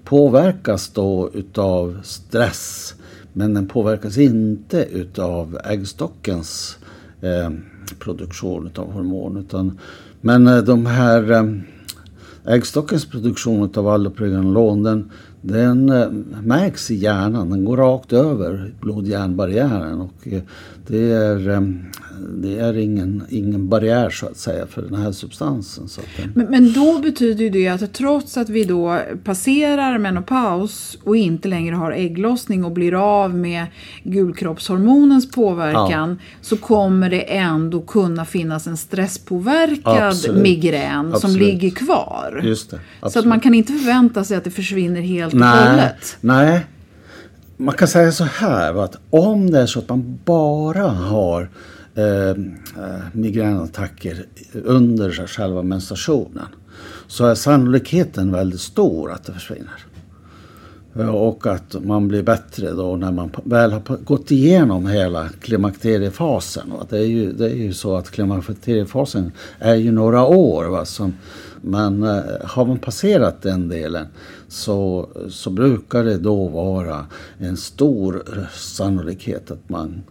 påverkas 0.04 0.88
då 0.88 1.30
utav 1.34 2.00
stress 2.02 2.94
men 3.32 3.54
den 3.54 3.68
påverkas 3.68 4.18
inte 4.18 4.86
utav 4.92 5.58
äggstockens 5.64 6.78
eh, 7.20 7.50
produktion 7.98 8.70
av 8.76 8.92
hormon. 8.92 9.36
Utan, 9.36 9.78
men 10.20 10.46
eh, 10.46 10.58
de 10.58 10.86
här 10.86 11.30
eh, 11.30 11.44
äggstockens 12.54 13.06
produktion 13.06 13.70
av 13.74 13.88
allopregnanolon 13.88 14.82
den, 14.82 15.10
den 15.42 15.88
eh, 15.88 16.10
märks 16.42 16.90
i 16.90 16.94
hjärnan. 16.94 17.50
Den 17.50 17.64
går 17.64 17.76
rakt 17.76 18.12
över 18.12 18.74
blod-hjärnbarriären 18.80 20.00
och 20.00 20.28
det 20.86 21.12
är, 21.12 21.62
det 22.42 22.58
är 22.58 22.78
ingen, 22.78 23.22
ingen 23.28 23.68
barriär 23.68 24.10
så 24.10 24.26
att 24.26 24.36
säga 24.36 24.66
för 24.66 24.82
den 24.82 24.94
här 24.94 25.12
substansen. 25.12 25.88
Den... 26.16 26.32
men, 26.34 26.46
men 26.46 26.72
då 26.72 26.98
betyder 26.98 27.50
det 27.50 27.68
att 27.68 27.92
trots 27.92 28.36
att 28.36 28.48
vi 28.48 28.64
då 28.64 29.00
passerar 29.24 29.98
menopaus 29.98 30.98
och 31.04 31.16
inte 31.16 31.48
längre 31.48 31.74
har 31.74 31.92
ägglossning 31.92 32.64
och 32.64 32.72
blir 32.72 32.94
av 32.94 33.34
med 33.34 33.66
gulkroppshormonens 34.02 35.30
påverkan 35.30 36.10
ja. 36.10 36.16
så 36.40 36.56
kommer 36.56 37.10
det 37.10 37.20
ändå 37.20 37.80
kunna 37.80 38.24
finnas 38.24 38.66
en 38.66 38.76
stresspåverkad 38.76 40.02
Absolut. 40.02 40.42
migrän 40.42 41.12
Absolut. 41.14 41.20
som 41.20 41.46
ligger 41.46 41.70
kvar. 41.70 42.54
Så 43.08 43.18
att 43.18 43.24
man 43.24 43.40
kan 43.40 43.54
inte 43.54 43.72
förvänta 43.72 44.24
sig 44.24 44.36
att 44.36 44.44
det 44.44 44.50
försvinner 44.50 45.00
helt 45.00 45.31
och 45.32 45.40
hållet. 45.40 46.16
Nej, 46.20 46.66
man 47.56 47.74
kan 47.74 47.88
säga 47.88 48.12
så 48.12 48.24
här 48.24 48.84
att 48.84 48.96
om 49.10 49.50
det 49.50 49.60
är 49.60 49.66
så 49.66 49.78
att 49.78 49.88
man 49.88 50.18
bara 50.24 50.88
har 50.88 51.50
eh, 51.94 52.30
eh, 52.30 52.34
migränattacker 53.12 54.26
under 54.52 55.26
själva 55.26 55.62
menstruationen 55.62 56.46
så 57.06 57.26
är 57.26 57.34
sannolikheten 57.34 58.32
väldigt 58.32 58.60
stor 58.60 59.12
att 59.12 59.24
det 59.24 59.32
försvinner. 59.32 59.86
Eh, 60.96 61.08
och 61.08 61.46
att 61.46 61.84
man 61.84 62.08
blir 62.08 62.22
bättre 62.22 62.70
då 62.70 62.96
när 62.96 63.12
man 63.12 63.30
väl 63.44 63.72
har 63.72 64.04
gått 64.04 64.30
igenom 64.30 64.86
hela 64.86 65.28
klimakteriefasen. 65.28 66.72
Det 66.88 66.98
är 66.98 67.06
ju, 67.06 67.32
det 67.32 67.44
är 67.44 67.54
ju 67.54 67.72
så 67.72 67.96
att 67.96 68.10
klimakteriefasen 68.10 69.32
är 69.58 69.74
ju 69.74 69.92
några 69.92 70.24
år. 70.24 70.64
Va, 70.64 70.84
som, 70.84 71.14
men 71.62 72.02
eh, 72.02 72.22
har 72.44 72.66
man 72.66 72.78
passerat 72.78 73.42
den 73.42 73.68
delen 73.68 74.06
så, 74.48 75.08
så 75.28 75.50
brukar 75.50 76.04
det 76.04 76.18
då 76.18 76.48
vara 76.48 77.06
en 77.38 77.56
stor 77.56 78.22
sannolikhet 78.52 79.50
att 79.50 79.68
man 79.68 80.02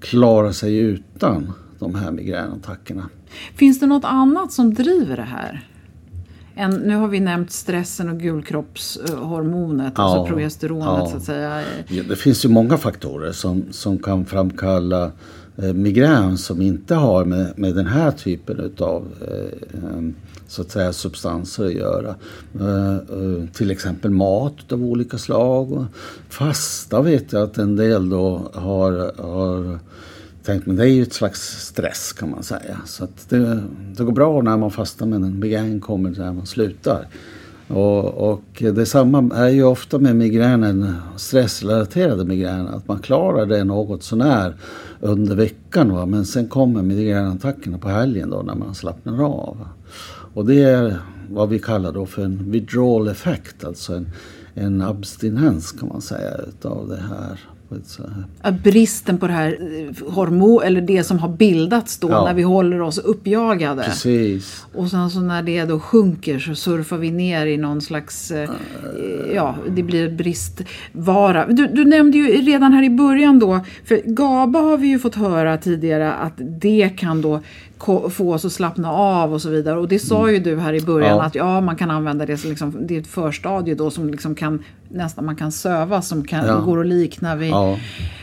klarar 0.00 0.52
sig 0.52 0.76
utan 0.76 1.52
de 1.78 1.94
här 1.94 2.10
migränattackerna. 2.10 3.08
Finns 3.54 3.80
det 3.80 3.86
något 3.86 4.04
annat 4.04 4.52
som 4.52 4.74
driver 4.74 5.16
det 5.16 5.22
här? 5.22 5.68
En, 6.54 6.70
nu 6.70 6.96
har 6.96 7.08
vi 7.08 7.20
nämnt 7.20 7.50
stressen 7.50 8.08
och 8.08 8.20
gulkroppshormonet, 8.20 9.92
ja, 9.96 10.02
alltså 10.02 10.26
progesteronet 10.26 10.86
ja. 10.86 11.06
så 11.10 11.16
att 11.16 11.22
säga. 11.22 11.62
Ja, 11.88 12.02
det 12.08 12.16
finns 12.16 12.44
ju 12.44 12.48
många 12.48 12.76
faktorer 12.76 13.32
som, 13.32 13.64
som 13.70 13.98
kan 13.98 14.24
framkalla 14.24 15.10
eh, 15.56 15.72
migrän 15.72 16.38
som 16.38 16.62
inte 16.62 16.94
har 16.94 17.24
med, 17.24 17.58
med 17.58 17.74
den 17.74 17.86
här 17.86 18.10
typen 18.10 18.72
av 18.78 19.06
eh, 19.20 19.98
så 20.48 20.62
att 20.62 20.70
säga 20.70 20.92
substanser 20.92 21.64
att 21.64 21.72
göra. 21.72 22.14
Eh, 22.60 22.94
eh, 22.94 23.48
till 23.52 23.70
exempel 23.70 24.10
mat 24.10 24.72
av 24.72 24.84
olika 24.84 25.18
slag. 25.18 25.86
Fasta 26.28 27.02
vet 27.02 27.32
jag 27.32 27.42
att 27.42 27.58
en 27.58 27.76
del 27.76 28.08
då 28.08 28.50
har, 28.54 29.22
har 29.22 29.78
tänkt, 30.44 30.66
men 30.66 30.76
det 30.76 30.82
är 30.82 30.88
ju 30.88 31.02
ett 31.02 31.12
slags 31.12 31.66
stress 31.66 32.12
kan 32.12 32.30
man 32.30 32.42
säga. 32.42 32.78
Så 32.84 33.04
att 33.04 33.28
det, 33.28 33.62
det 33.96 34.04
går 34.04 34.12
bra 34.12 34.42
när 34.42 34.56
man 34.56 34.70
fastar 34.70 35.06
men 35.06 35.24
en 35.24 35.38
migrän 35.38 35.80
kommer 35.80 36.10
när 36.10 36.32
man 36.32 36.46
slutar. 36.46 37.06
Och, 37.68 38.30
och 38.30 38.62
detsamma 38.74 39.34
är 39.34 39.48
ju 39.48 39.64
ofta 39.64 39.98
med 39.98 40.16
migränen, 40.16 40.94
stressrelaterade 41.16 42.24
migrän, 42.24 42.68
att 42.68 42.88
man 42.88 42.98
klarar 42.98 43.46
det 43.46 43.64
något 43.64 44.02
sånär 44.02 44.54
under 45.00 45.36
veckan. 45.36 45.92
Va? 45.92 46.06
Men 46.06 46.24
sen 46.24 46.48
kommer 46.48 46.82
migränattackerna 46.82 47.78
på 47.78 47.88
helgen 47.88 48.30
då 48.30 48.42
när 48.42 48.54
man 48.54 48.74
slappnar 48.74 49.24
av. 49.24 49.66
Och 50.36 50.46
det 50.46 50.62
är 50.62 50.98
vad 51.30 51.48
vi 51.48 51.58
kallar 51.58 51.92
då 51.92 52.06
för 52.06 52.24
en 52.24 52.50
withdrawal 52.50 53.08
effect, 53.08 53.64
alltså 53.64 53.94
en, 53.94 54.06
en 54.54 54.82
abstinens 54.82 55.72
kan 55.72 55.88
man 55.88 56.00
säga 56.00 56.30
utav 56.48 56.88
det 56.88 57.02
här. 57.08 57.40
Bristen 58.62 59.18
på 59.18 59.26
det 59.26 59.32
här 59.32 59.58
eh, 59.60 60.12
hormon, 60.12 60.62
eller 60.62 60.80
det 60.80 61.04
som 61.04 61.18
har 61.18 61.28
bildats 61.28 61.98
då 61.98 62.10
ja. 62.10 62.24
när 62.24 62.34
vi 62.34 62.42
håller 62.42 62.80
oss 62.80 62.98
uppjagade. 62.98 63.82
Precis. 63.82 64.66
Och 64.74 64.90
sen 64.90 65.10
så 65.10 65.20
när 65.20 65.42
det 65.42 65.64
då 65.64 65.80
sjunker 65.80 66.38
så 66.38 66.54
surfar 66.54 66.98
vi 66.98 67.10
ner 67.10 67.46
i 67.46 67.56
någon 67.56 67.80
slags, 67.80 68.30
uh. 68.30 68.44
ja 69.34 69.56
det 69.68 69.82
blir 69.82 70.10
bristvara. 70.10 71.46
Du, 71.46 71.66
du 71.66 71.84
nämnde 71.84 72.18
ju 72.18 72.26
redan 72.26 72.72
här 72.72 72.82
i 72.82 72.90
början 72.90 73.38
då, 73.38 73.60
för 73.84 74.00
GABA 74.04 74.58
har 74.58 74.78
vi 74.78 74.88
ju 74.88 74.98
fått 74.98 75.14
höra 75.14 75.58
tidigare 75.58 76.12
att 76.12 76.34
det 76.36 76.90
kan 76.96 77.22
då 77.22 77.40
få 78.10 78.34
oss 78.34 78.44
att 78.44 78.52
slappna 78.52 78.92
av 78.92 79.32
och 79.32 79.42
så 79.42 79.48
vidare. 79.48 79.78
Och 79.78 79.88
det 79.88 79.98
sa 79.98 80.22
mm. 80.22 80.34
ju 80.34 80.40
du 80.40 80.56
här 80.60 80.72
i 80.72 80.80
början 80.80 81.16
ja. 81.16 81.22
att 81.22 81.34
ja, 81.34 81.60
man 81.60 81.76
kan 81.76 81.90
använda 81.90 82.26
det 82.26 82.36
som 82.36 82.50
liksom, 82.50 82.86
det 82.86 82.96
är 82.96 83.00
ett 83.00 83.06
förstadie 83.06 83.74
då 83.74 83.90
som 83.90 84.10
liksom 84.10 84.34
kan 84.34 84.64
nästan 84.88 85.24
man 85.24 85.36
kan 85.36 85.52
söva 85.52 86.02
som 86.02 86.24
kan, 86.24 86.46
ja. 86.46 86.60
går 86.60 86.80
att 86.80 86.86
likna 86.86 87.36
vid 87.36 87.50
ja. 87.50 87.78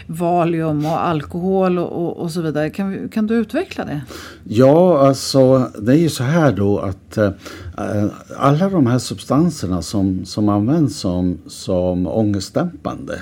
Valium 0.08 0.86
och 0.86 1.08
alkohol 1.08 1.80
och, 1.80 1.92
och, 1.92 2.18
och, 2.18 2.32
så 2.32 2.42
vidare. 2.42 2.70
Kan, 2.70 3.10
kan 3.10 3.28
du 3.28 3.36
utveckla 3.36 3.86
det? 3.86 4.02
Ja, 4.44 5.08
alltså 5.08 5.70
det 5.80 5.92
är 5.92 5.98
ju 5.98 6.10
så 6.10 6.24
här 6.24 6.52
då 6.52 6.80
att 6.80 7.18
äh, 7.18 7.32
alla 8.38 8.70
de 8.70 8.88
här 8.88 9.00
substanserna 9.00 9.82
som, 9.82 10.26
som 10.26 10.50
används 10.50 11.00
som, 11.00 11.38
som 11.48 12.08
ångestdämpande 12.08 13.20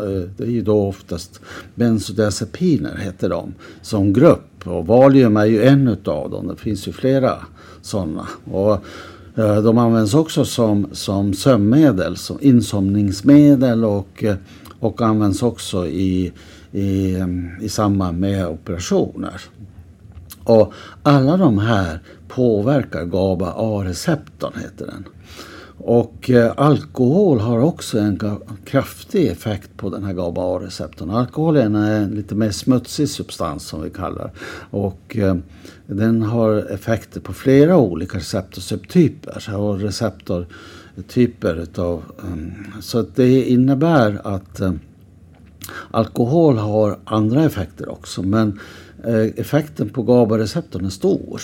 Eh, 0.00 0.28
det 0.36 0.44
är 0.44 0.50
ju 0.50 0.62
då 0.62 0.88
oftast 0.88 1.40
bensodiazepiner 1.74 2.96
heter 2.96 3.28
de 3.28 3.54
som 3.82 4.12
grupp. 4.12 4.66
Och 4.66 4.86
Valium 4.86 5.36
är 5.36 5.44
ju 5.44 5.62
en 5.62 5.88
utav 5.88 6.30
dem. 6.30 6.46
Det 6.46 6.56
finns 6.56 6.88
ju 6.88 6.92
flera 6.92 7.34
sådana. 7.82 8.28
Och 8.44 8.72
eh, 9.36 9.62
de 9.62 9.78
används 9.78 10.14
också 10.14 10.44
som, 10.44 10.88
som 10.92 11.34
sömnmedel, 11.34 12.16
som 12.16 12.38
insomningsmedel 12.40 13.84
och, 13.84 14.24
eh, 14.24 14.36
och 14.80 15.00
används 15.00 15.42
också 15.42 15.86
i, 15.86 16.32
i, 16.72 17.16
i 17.60 17.68
samband 17.68 18.20
med 18.20 18.46
operationer. 18.46 19.40
Och 20.44 20.72
alla 21.02 21.36
de 21.36 21.58
här 21.58 22.00
påverkar 22.28 23.04
GABA 23.04 23.54
A-receptorn 23.56 24.52
heter 24.62 24.86
den. 24.86 25.04
Och 25.82 26.30
eh, 26.30 26.52
alkohol 26.56 27.40
har 27.40 27.58
också 27.58 27.98
en 27.98 28.20
kraftig 28.64 29.26
effekt 29.26 29.70
på 29.76 29.90
den 29.90 30.04
här 30.04 30.12
GABA 30.12 30.56
A-receptorn. 30.56 31.10
Alkohol 31.10 31.56
är 31.56 31.62
en, 31.62 31.74
en, 31.74 32.10
lite 32.10 32.34
mer 32.34 32.50
smutsig 32.50 33.08
substans 33.08 33.66
som 33.66 33.82
vi 33.82 33.90
kallar. 33.90 34.30
Och 34.70 35.16
eh, 35.16 35.36
den 35.86 36.22
har 36.22 36.72
effekter 36.72 37.20
på 37.20 37.32
flera 37.32 37.76
olika 37.76 38.18
receptorsubtyper 38.18 39.56
och 39.56 39.80
receptortyper 39.80 41.54
utav, 41.62 42.02
um, 42.22 42.52
så 42.80 43.02
det 43.14 43.42
innebär 43.44 44.20
att 44.24 44.60
um, 44.60 44.80
alkohol 45.90 46.56
har 46.56 46.98
andra 47.04 47.44
effekter 47.44 47.88
också 47.88 48.22
men 48.22 48.60
uh, 49.08 49.26
effekten 49.36 49.88
på 49.88 50.02
GABA-receptorn 50.02 50.84
är 50.84 50.90
stor. 50.90 51.40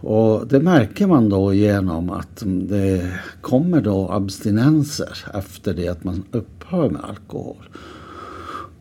Och 0.00 0.46
det 0.46 0.60
märker 0.60 1.06
man 1.06 1.28
då 1.28 1.54
genom 1.54 2.10
att 2.10 2.42
det 2.44 3.12
kommer 3.40 3.80
då 3.80 4.08
abstinenser 4.10 5.18
efter 5.34 5.74
det 5.74 5.88
att 5.88 6.04
man 6.04 6.24
upphör 6.32 6.90
med 6.90 7.04
alkohol. 7.04 7.68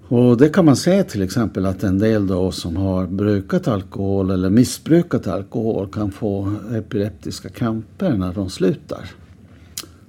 Och 0.07 0.37
det 0.37 0.49
kan 0.49 0.65
man 0.65 0.75
se 0.75 1.03
till 1.03 1.21
exempel 1.21 1.65
att 1.65 1.83
en 1.83 1.99
del 1.99 2.27
då 2.27 2.51
som 2.51 2.77
har 2.77 3.07
brukat 3.07 3.67
alkohol 3.67 4.31
eller 4.31 4.49
missbrukat 4.49 5.27
alkohol 5.27 5.87
kan 5.91 6.11
få 6.11 6.53
epileptiska 6.73 7.49
kramper 7.49 8.13
när 8.13 8.33
de 8.33 8.49
slutar. 8.49 9.05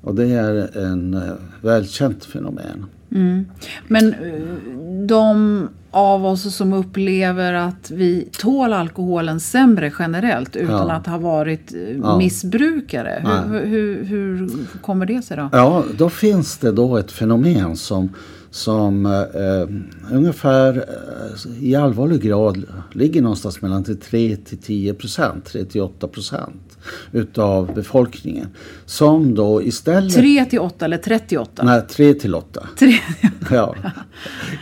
Och 0.03 0.15
det 0.15 0.27
är 0.27 0.79
en 0.79 1.15
eh, 1.15 1.33
välkänt 1.63 2.25
fenomen. 2.25 2.87
Mm. 3.13 3.47
Men 3.89 4.15
eh, 4.15 5.07
de 5.07 5.69
av 5.91 6.27
oss 6.27 6.57
som 6.57 6.73
upplever 6.73 7.53
att 7.53 7.91
vi 7.91 8.29
tål 8.33 8.73
alkoholen 8.73 9.41
sämre 9.41 9.93
generellt 9.99 10.57
utan 10.57 10.89
ja. 10.89 10.93
att 10.93 11.07
ha 11.07 11.19
varit 11.19 11.75
eh, 11.75 11.81
ja. 11.81 12.19
missbrukare. 12.19 13.45
Hur, 13.49 13.67
hur, 13.67 14.05
hur, 14.05 14.51
kommer 14.83 15.07
det 15.07 15.23
sig 15.23 15.37
då? 15.37 15.49
Ja, 15.53 15.85
då 15.99 16.11
finns 16.11 16.59
det 16.59 16.73
då 16.73 16.97
ett 16.97 17.13
fenomen 17.13 17.77
som, 17.77 18.09
som 18.51 19.07
eh, 19.07 20.15
ungefär 20.17 20.77
eh, 20.77 21.65
i 21.65 21.75
allvarlig 21.75 22.23
grad 22.23 22.65
ligger 22.93 23.23
någonstans 23.23 23.63
mellan 23.63 23.85
3 23.85 24.37
till 24.37 24.59
10 24.59 24.95
procent, 24.95 25.45
3 25.45 25.65
till 25.65 25.81
8 25.81 26.09
procent 26.09 26.79
utav 27.13 27.75
befolkningen. 27.75 28.47
Som 28.87 29.35
då 29.35 29.63
istället... 29.63 30.15
3 30.15 30.45
till 30.45 30.59
8 30.59 30.85
eller 30.85 30.97
38? 30.97 31.63
Nej, 31.63 31.83
3 31.89 32.15
till 32.15 32.35
8. 32.35 32.69
3. 32.79 32.93
ja, 33.51 33.75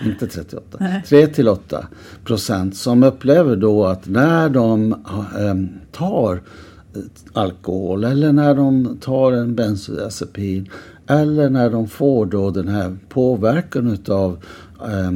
inte 0.04 0.26
38. 0.26 0.78
Nej. 0.80 1.02
3 1.06 1.26
till 1.26 1.48
8 1.48 1.86
procent 2.24 2.76
som 2.76 3.02
upplever 3.02 3.56
då 3.56 3.84
att 3.86 4.08
när 4.08 4.48
de 4.48 4.92
äh, 4.92 5.54
tar 5.92 6.34
eh, 6.34 7.02
alkohol 7.32 8.04
eller 8.04 8.32
när 8.32 8.54
de 8.54 8.98
tar 9.00 9.32
en 9.32 9.54
bensodiazepin 9.54 10.68
eller 11.10 11.50
när 11.50 11.70
de 11.70 11.88
får 11.88 12.26
då 12.26 12.50
den 12.50 12.68
här 12.68 12.96
påverkan 13.08 13.92
utav 13.92 14.38
eh, 14.80 15.10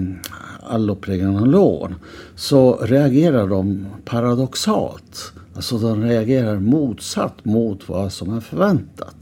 allopregnanolon 0.63 1.95
så 2.37 2.77
reagerar 2.77 3.49
de 3.49 3.87
paradoxalt. 4.05 5.33
Alltså 5.55 5.79
de 5.79 6.03
reagerar 6.03 6.59
motsatt 6.59 7.45
mot 7.45 7.89
vad 7.89 8.13
som 8.13 8.37
är 8.37 8.41
förväntat. 8.41 9.17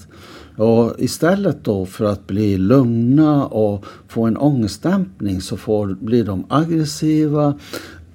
Och 0.57 0.95
istället 0.99 1.65
då 1.65 1.87
för 1.87 2.05
att 2.05 2.27
bli 2.27 2.59
lugna 2.59 3.47
och 3.47 3.85
få 4.09 4.27
en 4.27 4.37
ångestdämpning 4.37 5.41
så 5.41 5.57
får, 5.57 5.87
blir 6.01 6.25
de 6.25 6.45
aggressiva, 6.49 7.59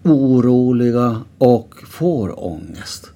oroliga 0.04 1.22
och 1.38 1.76
får 1.88 2.46
ångest. 2.46 3.12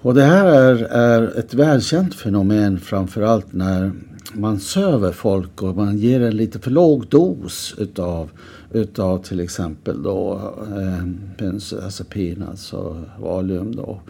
Och 0.00 0.14
det 0.14 0.22
här 0.22 0.46
är, 0.46 0.74
är 0.84 1.38
ett 1.38 1.54
välkänt 1.54 2.14
fenomen 2.14 2.80
framförallt 2.80 3.52
när 3.52 3.92
man 4.34 4.60
söver 4.60 5.12
folk 5.12 5.62
och 5.62 5.76
man 5.76 5.98
ger 5.98 6.20
en 6.20 6.36
lite 6.36 6.58
för 6.58 6.70
låg 6.70 7.06
dos 7.08 7.74
utav 7.78 8.30
utav 8.74 9.22
till 9.22 9.40
exempel 9.40 10.02
då 10.02 10.52
eh, 10.76 11.06
benzodiazepin, 11.38 12.44
alltså 12.50 13.04
valium 13.20 13.76
då. 13.76 14.00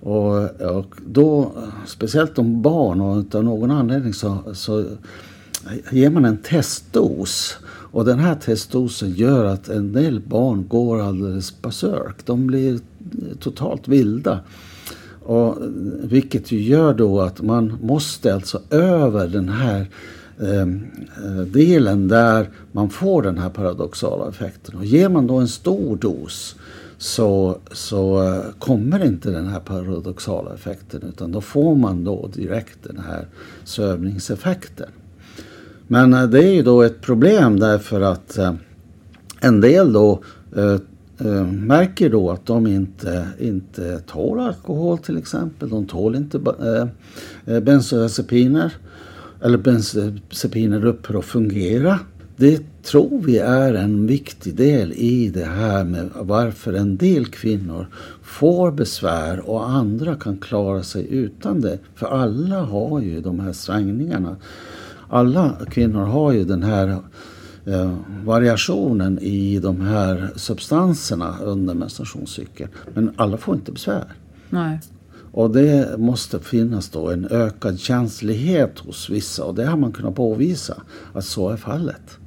Och, 0.00 0.60
och 0.60 0.94
då, 1.06 1.52
speciellt 1.86 2.38
om 2.38 2.62
barn 2.62 3.00
och 3.00 3.34
av 3.34 3.44
någon 3.44 3.70
anledning 3.70 4.14
så, 4.14 4.38
så 4.52 4.84
ger 5.90 6.10
man 6.10 6.24
en 6.24 6.36
testdos. 6.36 7.56
Och 7.90 8.04
den 8.04 8.18
här 8.18 8.34
testdosen 8.34 9.10
gör 9.10 9.44
att 9.44 9.68
en 9.68 9.92
del 9.92 10.20
barn 10.20 10.68
går 10.68 11.00
alldeles 11.00 11.62
berserk. 11.62 12.26
De 12.26 12.46
blir 12.46 12.80
totalt 13.40 13.88
vilda. 13.88 14.40
Och, 15.28 15.56
vilket 16.02 16.52
ju 16.52 16.62
gör 16.62 16.94
då 16.94 17.20
att 17.20 17.40
man 17.40 17.78
måste 17.82 18.34
alltså 18.34 18.60
över 18.70 19.28
den 19.28 19.48
här 19.48 19.86
ehm, 20.40 20.86
eh, 21.24 21.42
delen 21.42 22.08
där 22.08 22.50
man 22.72 22.90
får 22.90 23.22
den 23.22 23.38
här 23.38 23.50
paradoxala 23.50 24.28
effekten. 24.28 24.76
Och 24.76 24.84
ger 24.84 25.08
man 25.08 25.26
då 25.26 25.36
en 25.36 25.48
stor 25.48 25.96
dos 25.96 26.56
så, 26.98 27.58
så 27.72 28.22
eh, 28.22 28.44
kommer 28.58 29.04
inte 29.04 29.30
den 29.30 29.46
här 29.46 29.60
paradoxala 29.60 30.54
effekten 30.54 31.02
utan 31.08 31.32
då 31.32 31.40
får 31.40 31.74
man 31.74 32.04
då 32.04 32.30
direkt 32.34 32.78
den 32.82 32.98
här 32.98 33.26
sövningseffekten. 33.64 34.90
Men 35.86 36.14
eh, 36.14 36.24
det 36.24 36.44
är 36.44 36.52
ju 36.52 36.62
då 36.62 36.82
ett 36.82 37.00
problem 37.00 37.60
därför 37.60 38.00
att 38.00 38.38
eh, 38.38 38.54
en 39.40 39.60
del 39.60 39.92
då 39.92 40.20
Eh, 41.20 41.46
märker 41.46 42.10
då 42.10 42.30
att 42.30 42.46
de 42.46 42.66
inte, 42.66 43.28
inte 43.38 43.98
tål 43.98 44.40
alkohol 44.40 44.98
till 44.98 45.16
exempel. 45.16 45.68
De 45.68 45.86
tål 45.86 46.16
inte 46.16 46.40
eh, 46.60 47.54
eh, 47.54 47.60
bensodiazepiner 47.60 48.72
eller 49.42 49.58
bensodiazepiner 49.58 50.84
upphör 50.84 51.18
att 51.18 51.24
fungera. 51.24 51.98
Det 52.36 52.82
tror 52.82 53.22
vi 53.22 53.38
är 53.38 53.74
en 53.74 54.06
viktig 54.06 54.54
del 54.54 54.92
i 54.92 55.28
det 55.28 55.44
här 55.44 55.84
med 55.84 56.10
varför 56.20 56.72
en 56.72 56.96
del 56.96 57.26
kvinnor 57.26 57.86
får 58.22 58.70
besvär 58.70 59.50
och 59.50 59.70
andra 59.70 60.14
kan 60.14 60.36
klara 60.36 60.82
sig 60.82 61.06
utan 61.10 61.60
det. 61.60 61.78
För 61.94 62.06
alla 62.06 62.60
har 62.60 63.00
ju 63.00 63.20
de 63.20 63.40
här 63.40 63.52
svängningarna. 63.52 64.36
Alla 65.08 65.56
kvinnor 65.70 66.04
har 66.04 66.32
ju 66.32 66.44
den 66.44 66.62
här 66.62 66.98
eh, 67.68 67.96
variationen 68.24 69.18
i 69.18 69.58
de 69.58 69.80
här 69.80 70.30
substanserna 70.36 71.38
under 71.42 71.74
menstruationscykeln. 71.74 72.70
Men 72.94 73.12
alla 73.16 73.36
får 73.36 73.54
inte 73.54 73.72
besvär. 73.72 74.12
Nej. 74.50 74.80
Och 75.32 75.50
det 75.50 75.98
måste 75.98 76.40
finnas 76.40 76.88
då 76.90 77.10
en 77.10 77.28
ökad 77.30 77.80
känslighet 77.80 78.78
hos 78.78 79.10
vissa 79.10 79.44
och 79.44 79.54
det 79.54 79.66
har 79.66 79.76
man 79.76 79.92
kunnat 79.92 80.14
påvisa 80.14 80.82
att 81.12 81.24
så 81.24 81.48
är 81.48 81.56
fallet. 81.56 82.18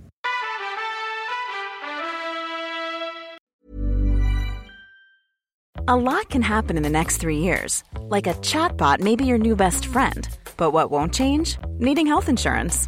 A 5.87 5.95
lot 5.95 6.29
can 6.29 6.41
happen 6.41 6.77
in 6.77 6.83
the 6.83 6.89
next 6.89 7.21
three 7.21 7.39
years. 7.39 7.83
Like 8.09 8.27
a 8.27 8.33
chatbot 8.41 8.99
may 9.01 9.15
be 9.15 9.25
your 9.25 9.37
new 9.37 9.55
best 9.55 9.85
friend. 9.85 10.27
But 10.55 10.71
what 10.73 10.91
won't 10.91 11.13
change? 11.13 11.57
Needing 11.79 12.07
health 12.07 12.29
insurance. 12.29 12.87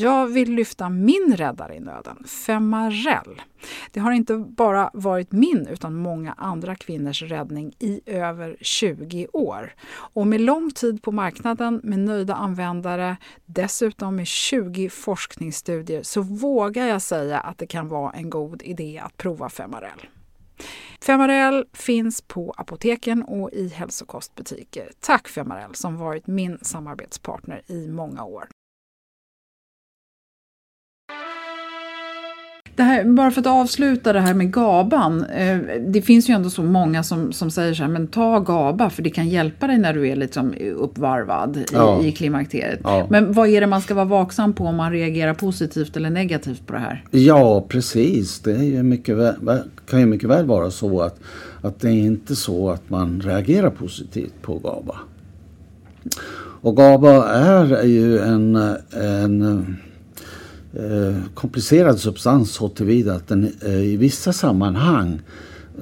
Jag 0.00 0.26
vill 0.26 0.54
lyfta 0.54 0.88
min 0.88 1.34
räddare 1.36 1.74
i 1.74 1.80
nöden, 1.80 2.24
Femarel. 2.26 3.42
Det 3.92 4.00
har 4.00 4.12
inte 4.12 4.36
bara 4.36 4.90
varit 4.94 5.32
min 5.32 5.66
utan 5.70 5.94
många 5.94 6.32
andra 6.32 6.74
kvinnors 6.74 7.22
räddning 7.22 7.72
i 7.78 8.00
över 8.06 8.56
20 8.60 9.26
år. 9.32 9.74
Och 9.90 10.26
med 10.26 10.40
lång 10.40 10.70
tid 10.70 11.02
på 11.02 11.12
marknaden, 11.12 11.80
med 11.84 11.98
nöjda 11.98 12.34
användare, 12.34 13.16
dessutom 13.46 14.16
med 14.16 14.26
20 14.26 14.88
forskningsstudier 14.88 16.02
så 16.02 16.22
vågar 16.22 16.86
jag 16.86 17.02
säga 17.02 17.40
att 17.40 17.58
det 17.58 17.66
kan 17.66 17.88
vara 17.88 18.12
en 18.12 18.30
god 18.30 18.62
idé 18.62 19.00
att 19.04 19.16
prova 19.16 19.48
Femarel. 19.48 20.08
Femarel 21.00 21.64
finns 21.72 22.22
på 22.22 22.54
apoteken 22.56 23.22
och 23.22 23.50
i 23.52 23.68
hälsokostbutiker. 23.68 24.90
Tack 25.00 25.28
Femarel 25.28 25.74
som 25.74 25.96
varit 25.96 26.26
min 26.26 26.58
samarbetspartner 26.62 27.62
i 27.66 27.88
många 27.88 28.24
år. 28.24 28.48
Det 32.78 32.84
här, 32.84 33.04
bara 33.04 33.30
för 33.30 33.40
att 33.40 33.46
avsluta 33.46 34.12
det 34.12 34.20
här 34.20 34.34
med 34.34 34.52
GABAn. 34.52 35.24
Eh, 35.24 35.58
det 35.86 36.02
finns 36.02 36.28
ju 36.30 36.34
ändå 36.34 36.50
så 36.50 36.62
många 36.62 37.02
som, 37.02 37.32
som 37.32 37.50
säger 37.50 37.74
så 37.74 37.82
här, 37.82 37.90
men 37.90 38.06
ta 38.06 38.38
GABA 38.40 38.90
för 38.90 39.02
det 39.02 39.10
kan 39.10 39.28
hjälpa 39.28 39.66
dig 39.66 39.78
när 39.78 39.92
du 39.94 40.08
är 40.08 40.16
liksom 40.16 40.54
uppvarvad 40.76 41.56
i, 41.56 41.64
Ja. 41.72 42.02
i 42.02 42.12
klimakteriet. 42.12 42.80
Ja. 42.82 43.06
Men 43.10 43.32
vad 43.32 43.48
är 43.48 43.60
det 43.60 43.66
man 43.66 43.80
ska 43.80 43.94
vara 43.94 44.04
vaksam 44.04 44.52
på 44.52 44.64
om 44.64 44.76
man 44.76 44.92
reagerar 44.92 45.34
positivt 45.34 45.96
eller 45.96 46.10
negativt 46.10 46.66
på 46.66 46.72
det 46.72 46.78
här? 46.78 47.04
Ja, 47.10 47.64
precis. 47.68 48.40
Det 48.40 48.52
är 48.52 48.62
ju 48.62 48.82
väl- 49.14 49.60
kan 49.90 50.00
ju 50.00 50.06
mycket 50.06 50.28
väl 50.28 50.46
vara 50.46 50.70
så 50.70 51.00
att, 51.00 51.18
att 51.62 51.80
det 51.80 51.88
är 51.88 51.92
inte 51.92 52.36
så 52.36 52.70
att 52.70 52.90
man 52.90 53.20
reagerar 53.24 53.70
positivt 53.70 54.34
på 54.42 54.54
GABA. 54.58 54.96
Och 56.60 56.76
GABA 56.76 57.28
är 57.28 57.84
ju 57.86 58.18
en, 58.18 58.56
en 58.90 59.76
eh, 60.78 61.16
komplicerad 61.34 62.00
substans 62.00 62.52
så 62.52 62.68
tillvida 62.68 63.14
att 63.14 63.28
den 63.28 63.52
eh, 63.64 63.80
i 63.80 63.96
vissa 63.96 64.32
sammanhang 64.32 65.20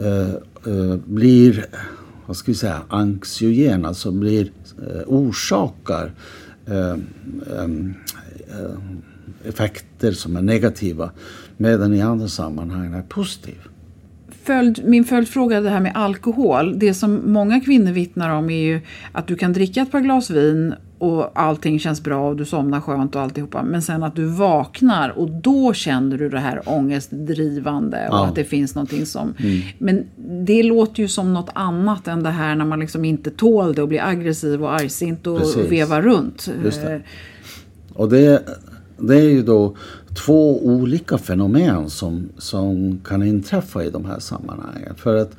eh, 0.01 0.31
eh 0.67 0.97
blir, 1.05 1.67
vad 2.27 2.37
ska 2.37 2.51
vi 2.51 2.57
säga, 2.57 2.83
anxiogen, 2.89 3.85
alltså 3.85 4.11
blir, 4.11 4.51
eh, 4.79 5.03
orsakar 5.07 6.13
eh, 6.67 6.97
effekter 9.45 10.13
som 10.13 10.37
är 10.37 10.43
negativa 10.43 11.11
medan 11.57 11.95
i 11.95 12.01
andra 12.01 12.29
sammanhang 12.29 12.95
är 12.95 13.03
positiv. 13.03 13.59
Följd, 14.45 14.83
min 14.85 15.05
följdfråga 15.05 15.57
är 15.57 15.63
det 15.63 15.71
här 15.71 15.81
med 15.81 15.93
alkohol. 15.95 16.79
Det 16.79 16.95
som 16.95 17.33
många 17.33 17.61
kvinnor 17.61 17.93
vittnar 17.93 18.31
om 18.31 18.51
är 18.51 18.65
ju 18.65 18.81
att 19.13 19.27
du 19.27 19.37
kan 19.37 19.53
dricka 19.53 19.83
ett 19.83 19.91
par 19.91 20.01
glas 20.01 20.31
vin 20.31 20.75
och 20.99 21.31
allting 21.41 21.79
känns 21.81 22.03
bra 22.03 22.29
och 22.29 22.37
du 22.37 22.45
somnar 22.45 22.81
skönt 22.81 23.15
och 23.17 23.23
alltihopa. 23.23 23.63
Men 23.63 23.83
sen 23.83 24.03
att 24.03 24.17
du 24.17 24.25
vaknar 24.25 25.09
och 25.19 25.31
då 25.31 25.73
känner 25.73 26.19
du 26.19 26.29
det 26.29 26.39
här 26.39 26.63
ångestdrivande 26.67 28.09
och 28.11 28.17
Ja. 28.17 28.27
att 28.27 28.35
det 28.35 28.45
finns 28.45 28.75
någonting 28.75 29.07
som... 29.07 29.35
Men 29.79 30.05
det 30.47 30.63
låter 30.63 31.03
ju 31.03 31.09
som 31.09 31.35
något 31.35 31.51
annat 31.53 32.09
än 32.09 32.23
det 32.23 32.31
här 32.31 32.55
när 32.57 32.65
man 32.65 32.81
liksom 32.81 33.05
inte 33.05 33.31
tål 33.31 33.75
det 33.75 33.83
och 33.83 33.89
blir 33.89 34.03
aggressiv 34.05 34.63
och 34.63 34.75
argsint 34.75 35.27
och 35.27 35.39
Precis. 35.39 35.71
vevar 35.73 36.03
runt. 36.03 36.49
Just 36.65 36.83
det. 36.83 36.95
Eh, 36.95 37.01
Och 37.93 38.09
det, 38.09 38.43
det 38.99 39.17
är 39.17 39.29
ju 39.31 39.43
då 39.43 39.77
två 40.27 40.65
olika 40.67 41.19
fenomen 41.19 41.91
som, 41.91 42.29
som 42.39 43.01
kan 43.05 43.23
inträffa 43.23 43.85
i 43.85 43.91
de 43.91 44.05
här 44.05 44.19
sammanhangen. 44.19 44.95
För 44.97 45.17
att 45.17 45.37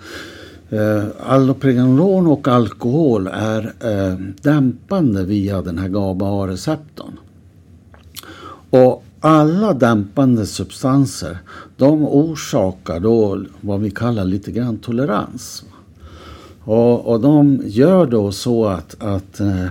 eh, 0.70 1.04
allopreganolon 1.20 2.28
och 2.28 2.48
alkohol 2.48 3.28
är 3.28 3.74
eh, 3.80 4.20
dämpande 4.42 5.24
via 5.24 5.62
den 5.62 5.78
här 5.78 5.88
GABA-receptorn. 5.88 7.20
Och 8.70 9.04
alla 9.20 9.74
dämpande 9.74 10.46
substanser 10.46 11.38
de 11.78 12.06
orsakar 12.06 13.00
då 13.00 13.44
vad 13.62 13.80
vi 13.80 13.92
kallar 13.92 14.26
lite 14.26 14.52
grann 14.52 14.78
tolerans. 14.78 15.64
Och, 16.64 17.06
och 17.06 17.22
de 17.22 17.62
gör 17.66 18.06
då 18.06 18.32
så 18.32 18.66
att, 18.66 19.04
att 19.04 19.40
eh, 19.40 19.66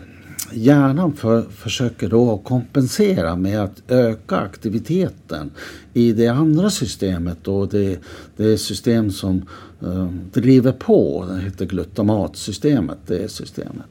hjärnan 0.53 1.13
för, 1.13 1.43
försöker 1.43 2.09
då 2.09 2.39
kompensera 2.39 3.37
med 3.37 3.63
att 3.63 3.83
öka 3.89 4.37
aktiviteten 4.37 5.51
i 5.93 6.13
det 6.13 6.29
andra 6.29 6.71
systemet. 6.71 7.49
Och 7.49 7.69
det, 7.69 7.99
det 8.37 8.59
system 8.59 9.11
som 9.11 9.43
eh, 9.83 10.09
driver 10.33 10.73
på, 10.73 11.27
det 11.31 11.41
heter 11.41 11.67
glutamatsystemet, 11.67 12.99
det 13.07 13.31
systemet. 13.31 13.87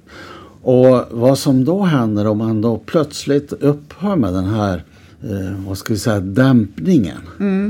Och 0.61 1.05
vad 1.11 1.37
som 1.37 1.65
då 1.65 1.83
händer 1.83 2.27
om 2.27 2.37
man 2.37 2.61
då 2.61 2.77
plötsligt 2.77 3.53
upphör 3.53 4.15
med 4.15 4.33
den 4.33 4.45
här 4.45 4.83
eh, 5.25 5.67
vad 5.67 5.77
ska 5.77 5.93
vi 5.93 5.99
säga, 5.99 6.19
dämpningen. 6.19 7.17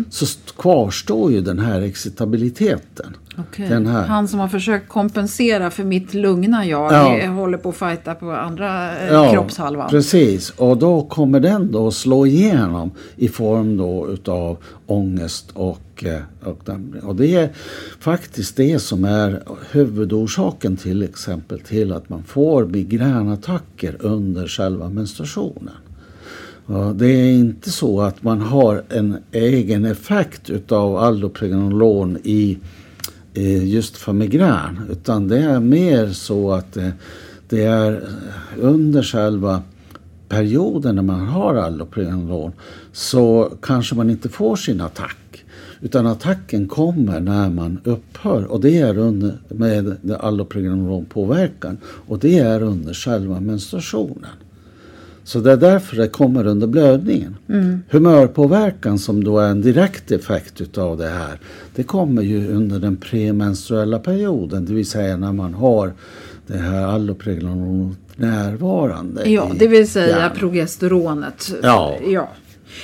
Så 0.10 0.24
st- 0.26 0.52
kvarstår 0.58 1.32
ju 1.32 1.42
den 1.42 1.60
här 1.60 1.82
excitabiliteten. 1.82 3.18
Okej. 3.38 3.70
Den 3.70 3.88
här. 3.88 4.08
Han 4.08 4.28
som 4.28 4.40
har 4.40 4.48
försökt 4.48 4.90
kompensera 4.90 5.70
för 5.72 5.84
mitt 5.84 6.14
lugna 6.14 6.66
jag 6.66 6.94
Ja. 6.94 7.28
håller 7.32 7.58
på 7.58 7.70
att 7.70 7.76
fighta 7.76 8.16
på 8.16 8.32
andra 8.32 8.98
eh, 9.08 9.32
kroppshalvan. 9.34 9.90
Precis, 9.90 10.50
och 10.50 10.78
då 10.78 11.02
kommer 11.02 11.40
den 11.40 11.72
då 11.72 11.92
slå 11.92 12.26
igenom 12.26 12.92
i 13.16 13.28
form 13.28 13.78
då 13.78 14.08
utav 14.10 14.58
ångest 14.86 15.52
och, 15.54 16.04
eh, 16.06 16.50
och, 16.50 16.60
dämpning. 16.66 17.02
och 17.04 17.16
det 17.16 17.36
är 17.36 17.50
faktiskt 18.00 18.56
det 18.56 18.80
som 18.80 19.04
är 19.06 19.44
huvudorsaken 19.72 20.78
till 20.78 21.04
exempel 21.04 21.60
till 21.60 21.92
att 21.94 22.10
man 22.10 22.24
får 22.24 22.66
migränattacker 22.66 23.98
under 24.00 24.48
själva 24.48 24.90
menstruationen. 24.90 25.74
Ja, 26.68 26.94
Det 26.96 27.08
är 27.08 27.32
inte 27.32 27.72
så 27.72 28.02
att 28.02 28.24
man 28.24 28.42
har 28.42 28.84
en 28.90 29.18
egen 29.32 29.86
effekt 29.86 30.50
utav 30.50 30.98
allopregnolon 30.98 32.18
i 32.24 32.58
eh, 33.34 33.68
just 33.68 33.98
för 33.98 34.14
migrän. 34.14 34.82
Utan 34.92 35.28
det 35.28 35.40
är 35.40 35.60
mer 35.60 36.10
så 36.10 36.52
att 36.52 36.78
eh, 36.78 36.90
det 37.50 37.64
är 37.64 38.04
under 38.58 39.04
själva 39.04 39.62
perioden 40.30 40.96
när 40.96 41.02
man 41.02 41.28
har 41.28 41.56
allopregnolon 41.56 42.52
så 42.92 43.52
kanske 43.62 43.96
man 43.96 44.10
inte 44.10 44.30
får 44.30 44.56
sin 44.56 44.82
attack. 44.82 45.46
Utan 45.82 46.08
attacken 46.08 46.68
kommer 46.68 47.20
när 47.20 47.50
man 47.50 47.80
upphör 47.84 48.46
och 48.46 48.62
det 48.62 48.78
är 48.78 48.98
under, 48.98 49.38
med 49.48 49.98
allopregnanolon-påverkan 50.20 51.78
och 51.84 52.20
det 52.20 52.40
är 52.40 52.62
under 52.62 52.94
själva 52.94 53.40
menstruationen. 53.40 54.30
Så 55.26 55.40
det 55.40 55.52
är 55.52 55.58
därför 55.58 55.96
det 55.96 56.08
kommer 56.08 56.48
under 56.48 56.68
blödningen. 56.68 57.38
Mm. 57.50 57.84
Humörpåverkan 57.90 59.00
som 59.00 59.24
då 59.24 59.40
är 59.40 59.50
en 59.50 59.62
direkt 59.62 60.12
effekt 60.12 60.62
utav 60.62 60.98
det 60.98 61.08
här, 61.08 61.40
det 61.76 61.84
kommer 61.84 62.22
ju 62.22 62.48
under 62.48 62.80
den 62.80 62.98
premenstruella 62.98 64.00
perioden, 64.00 64.66
det 64.66 64.74
vill 64.74 64.86
säga 64.86 65.18
när 65.18 65.34
man 65.34 65.54
har 65.54 65.94
det 66.48 66.58
här 66.58 66.86
allopregnanolonet 66.86 67.98
närvarande. 68.16 69.30
Ja, 69.30 69.52
det 69.60 69.68
vill 69.68 69.92
säga 69.92 70.08
hjärnan. 70.08 70.36
progesteronet. 70.36 71.54
Ja. 71.64 71.98
ja. 72.08 72.30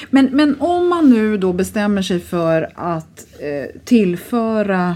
Men, 0.10 0.26
men 0.32 0.56
om 0.60 0.90
man 0.90 1.10
nu 1.10 1.38
då 1.38 1.54
bestämmer 1.54 2.02
sig 2.02 2.20
för 2.20 2.70
att 2.76 3.28
eh, 3.40 3.80
tillföra 3.86 4.96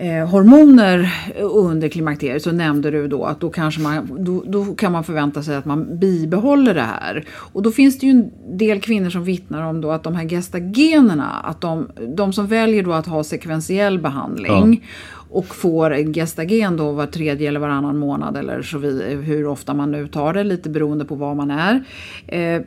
eh, 0.00 0.28
hormoner 0.28 1.14
under 1.40 1.88
klimakteriet 1.88 2.42
så 2.42 2.52
nämnde 2.52 2.90
du 2.90 3.08
då 3.08 3.24
att 3.24 3.40
då, 3.40 3.50
kanske 3.50 3.80
man, 3.80 4.24
då, 4.24 4.44
då, 4.46 4.64
kan 4.64 4.92
man 4.92 5.04
förvänta 5.04 5.42
sig 5.42 5.56
att 5.56 5.64
man 5.64 5.98
bibehåller 5.98 6.74
det 6.74 6.80
här. 6.80 7.24
Och 7.30 7.62
då 7.62 7.70
finns 7.70 7.98
det 7.98 8.06
ju 8.06 8.10
en 8.10 8.30
del 8.58 8.80
kvinnor 8.80 9.10
som 9.10 9.24
vittnar 9.24 9.62
om 9.62 9.80
då 9.80 9.90
att 9.90 10.02
de 10.02 10.14
här 10.14 10.28
gestagenerna, 10.28 11.30
att 11.30 11.60
de, 11.60 11.88
de 12.16 12.32
som 12.32 12.46
väljer 12.46 12.82
då 12.82 12.92
att 12.92 13.06
ha 13.06 13.24
sekventiell 13.24 13.98
behandling 13.98 14.82
ja. 14.82 15.24
och 15.30 15.46
får 15.46 15.90
en 15.90 16.12
gestagen 16.12 16.76
då 16.76 16.92
var 16.92 17.06
tredje 17.06 17.48
eller 17.48 17.60
varannan 17.60 17.98
månad 17.98 18.36
eller 18.36 18.62
så 18.62 18.78
vid, 18.78 19.02
hur 19.02 19.46
ofta 19.46 19.74
man 19.74 19.90
nu 19.90 20.08
tar 20.08 20.34
det, 20.34 20.44
lite 20.44 20.70
beroende 20.70 21.04
på 21.04 21.14
var 21.14 21.34
man 21.34 21.50
är. 21.50 21.84
Eh, 22.26 22.62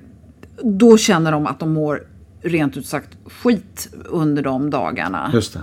då 0.63 0.97
känner 0.97 1.31
de 1.31 1.47
att 1.47 1.59
de 1.59 1.73
mår 1.73 2.03
rent 2.41 2.77
ut 2.77 2.85
sagt 2.85 3.17
skit 3.25 3.93
under 4.05 4.43
de 4.43 4.69
dagarna. 4.69 5.31
Just 5.33 5.53
det. 5.53 5.59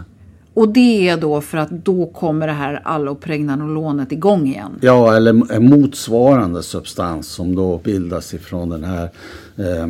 Och 0.58 0.68
det 0.68 1.08
är 1.08 1.16
då 1.16 1.40
för 1.40 1.58
att 1.58 1.70
då 1.70 2.06
kommer 2.06 2.46
det 2.46 2.52
här 2.52 2.80
allopregnanolonet 2.84 4.12
igång 4.12 4.46
igen. 4.46 4.78
Ja, 4.80 5.16
eller 5.16 5.52
en 5.52 5.68
motsvarande 5.68 6.62
substans 6.62 7.28
som 7.28 7.54
då 7.54 7.78
bildas 7.78 8.34
ifrån 8.34 8.68
den 8.68 8.84
här 8.84 9.10
eh, 9.56 9.88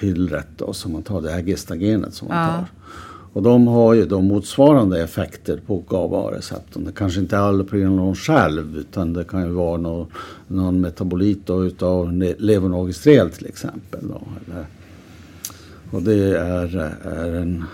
pillret 0.00 0.46
då, 0.56 0.72
som 0.72 0.92
man 0.92 1.02
tar, 1.02 1.20
det 1.20 1.30
här 1.30 1.42
gestagenet 1.42 2.14
som 2.14 2.28
man 2.28 2.36
ja. 2.36 2.46
tar. 2.46 2.66
Och 3.32 3.42
de 3.42 3.66
har 3.66 3.94
ju 3.94 4.06
då 4.06 4.20
motsvarande 4.20 5.02
effekter 5.02 5.60
på 5.66 5.84
GABA-receptorn. 5.88 6.84
Det 6.84 6.92
kanske 6.92 7.20
inte 7.20 7.36
är 7.36 7.40
allopregnanolon 7.40 8.14
själv 8.14 8.76
utan 8.76 9.12
det 9.12 9.24
kan 9.24 9.42
ju 9.42 9.52
vara 9.52 9.76
någon, 9.76 10.06
någon 10.46 10.80
metabolit 10.80 11.46
då 11.46 11.64
utav 11.64 12.12
levonorgestrel 12.38 13.30
till 13.30 13.46
exempel. 13.46 14.00
Då, 14.08 14.22
eller, 14.46 14.66
och 15.90 16.02
det 16.02 16.38
är, 16.38 16.76
är 17.04 17.34
en 17.34 17.64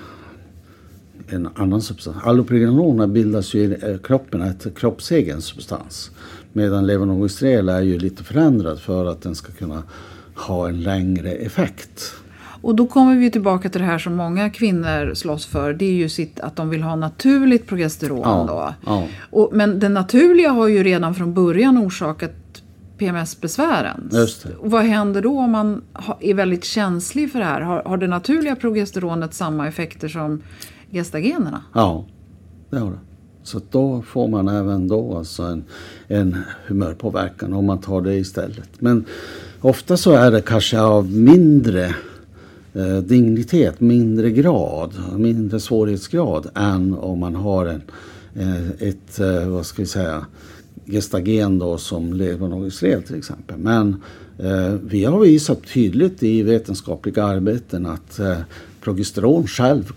en 1.28 1.48
annan 1.54 1.82
substans. 1.82 2.16
Allopregnanolon 2.24 3.12
bildas 3.12 3.54
ju 3.54 3.60
i 3.60 3.98
kroppen, 4.02 4.42
ett 4.42 4.76
kroppsegen 4.76 5.42
substans. 5.42 6.10
Medan 6.52 6.86
levonorgestrel 6.86 7.68
är 7.68 7.80
ju 7.80 7.98
lite 7.98 8.24
förändrad 8.24 8.80
för 8.80 9.06
att 9.06 9.22
den 9.22 9.34
ska 9.34 9.52
kunna 9.52 9.82
ha 10.34 10.68
en 10.68 10.80
längre 10.80 11.32
effekt. 11.32 12.14
Och 12.64 12.74
då 12.74 12.86
kommer 12.86 13.16
vi 13.16 13.30
tillbaka 13.30 13.68
till 13.68 13.80
det 13.80 13.86
här 13.86 13.98
som 13.98 14.14
många 14.14 14.50
kvinnor 14.50 15.14
slåss 15.14 15.46
för. 15.46 15.72
Det 15.72 15.84
är 15.84 15.92
ju 15.92 16.08
sitt, 16.08 16.40
att 16.40 16.56
de 16.56 16.70
vill 16.70 16.82
ha 16.82 16.96
naturligt 16.96 17.66
progesteron. 17.66 18.20
Ja, 18.22 18.46
då. 18.48 18.90
Ja. 18.90 19.08
Och, 19.30 19.50
men 19.52 19.78
det 19.78 19.88
naturliga 19.88 20.50
har 20.50 20.68
ju 20.68 20.82
redan 20.82 21.14
från 21.14 21.34
början 21.34 21.78
orsakat 21.78 22.32
PMS-besvären. 22.98 24.10
Vad 24.60 24.84
händer 24.84 25.22
då 25.22 25.38
om 25.38 25.50
man 25.50 25.82
är 26.20 26.34
väldigt 26.34 26.64
känslig 26.64 27.32
för 27.32 27.38
det 27.38 27.44
här? 27.44 27.60
Har, 27.60 27.82
har 27.82 27.96
det 27.96 28.06
naturliga 28.06 28.56
progesteronet 28.56 29.34
samma 29.34 29.68
effekter 29.68 30.08
som 30.08 30.42
gestagenerna? 30.94 31.62
Ja, 31.72 32.04
det 32.70 32.78
har 32.78 32.90
det. 32.90 32.98
Så 33.42 33.60
då 33.70 34.02
får 34.02 34.28
man 34.28 34.48
även 34.48 34.88
då 34.88 35.18
alltså 35.18 35.42
en, 35.42 35.64
en 36.08 36.36
humörpåverkan 36.66 37.52
om 37.52 37.66
man 37.66 37.78
tar 37.78 38.00
det 38.00 38.14
istället. 38.14 38.70
Men 38.78 39.04
ofta 39.60 39.96
så 39.96 40.12
är 40.12 40.30
det 40.30 40.40
kanske 40.40 40.80
av 40.80 41.12
mindre 41.12 41.94
eh, 42.74 42.96
dignitet, 42.96 43.80
mindre 43.80 44.30
grad, 44.30 44.92
mindre 45.16 45.60
svårighetsgrad 45.60 46.50
än 46.54 46.94
om 46.94 47.18
man 47.18 47.34
har 47.34 47.66
en, 47.66 47.82
eh, 48.34 48.88
ett, 48.88 49.20
eh, 49.20 49.48
vad 49.48 49.66
ska 49.66 49.82
vi 49.82 49.88
säga, 49.88 50.26
gestagen 50.86 51.58
då 51.58 51.78
som 51.78 52.12
levonorgestrel 52.12 53.02
till 53.02 53.16
exempel. 53.18 53.58
Men 53.58 54.02
eh, 54.38 54.74
vi 54.84 55.04
har 55.04 55.20
visat 55.20 55.66
tydligt 55.66 56.22
i 56.22 56.42
vetenskapliga 56.42 57.24
arbeten 57.24 57.86
att 57.86 58.18
eh, 58.18 58.38
progesteron 58.80 59.46
själv 59.46 59.92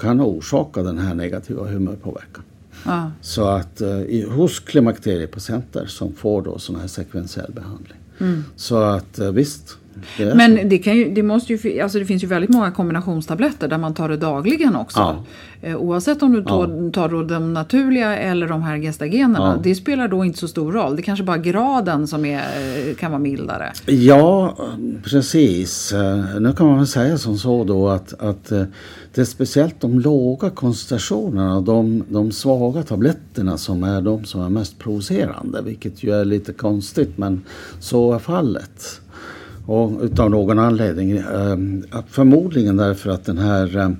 kan 0.00 0.20
orsaka 0.20 0.82
den 0.82 0.98
här 0.98 1.14
negativa 1.14 1.68
humörpåverkan. 1.68 2.44
Ja. 2.84 3.10
Så 3.20 3.48
att 3.48 3.80
eh, 3.80 4.30
hos 4.30 4.60
klimakteriepatienter 4.60 5.86
som 5.86 6.12
får 6.12 6.42
då 6.42 6.58
sån 6.58 6.76
här 6.76 6.86
sekventiell 6.86 7.52
behandling. 7.52 7.98
Mm. 8.18 8.44
Så 8.56 8.76
att 8.76 9.18
eh, 9.18 9.30
visst. 9.30 9.76
Det 10.16 10.34
Men 10.34 10.68
det, 10.68 10.78
kan 10.78 10.96
ju, 10.96 11.14
det, 11.14 11.22
måste 11.22 11.52
ju, 11.52 11.80
alltså 11.80 11.98
det 11.98 12.04
finns 12.04 12.22
ju 12.22 12.26
väldigt 12.26 12.50
många 12.50 12.70
kombinationstabletter 12.70 13.68
där 13.68 13.78
man 13.78 13.94
tar 13.94 14.08
det 14.08 14.16
dagligen 14.16 14.76
också. 14.76 14.98
Ja. 14.98 15.24
Eh, 15.62 15.76
oavsett 15.76 16.22
om 16.22 16.32
du 16.32 16.44
tar, 16.44 16.90
tar 16.90 17.24
de 17.24 17.52
naturliga 17.52 18.16
eller 18.16 18.48
de 18.48 18.62
här 18.62 18.78
gestagenerna. 18.78 19.54
Ja. 19.56 19.60
Det 19.62 19.74
spelar 19.74 20.08
då 20.08 20.24
inte 20.24 20.38
så 20.38 20.48
stor 20.48 20.72
roll. 20.72 20.96
Det 20.96 21.02
kanske 21.02 21.24
bara 21.24 21.38
graden 21.38 22.06
som 22.06 22.24
är, 22.24 22.38
eh, 22.38 22.94
kan 22.94 23.10
vara 23.10 23.20
mildare. 23.20 23.72
Ja, 23.86 24.56
precis. 25.04 25.92
Eh, 25.92 26.40
nu 26.40 26.52
kan 26.52 26.66
man 26.66 26.76
väl 26.76 26.86
säga 26.86 27.18
som 27.18 27.38
så 27.38 27.64
då 27.64 27.88
att, 27.88 28.14
att 28.20 28.52
det 29.14 29.20
är 29.20 29.24
speciellt 29.24 29.80
de 29.80 30.00
låga 30.00 30.50
koncentrationerna, 30.50 31.60
de, 31.60 32.04
de 32.08 32.32
svaga 32.32 32.82
tabletterna 32.82 33.58
som 33.58 33.82
är 33.82 34.00
de 34.00 34.24
som 34.24 34.40
är 34.40 34.48
mest 34.48 34.78
provocerande. 34.78 35.62
Vilket 35.62 36.02
ju 36.02 36.14
är 36.14 36.24
lite 36.24 36.52
konstigt 36.52 37.18
men 37.18 37.42
så 37.80 38.12
är 38.12 38.18
fallet. 38.18 39.00
Och 39.66 40.02
utav 40.02 40.30
någon 40.30 40.58
anledning. 40.58 41.22
Förmodligen 42.08 42.76
därför 42.76 43.10
att 43.10 43.24
den 43.24 43.38
här 43.38 43.96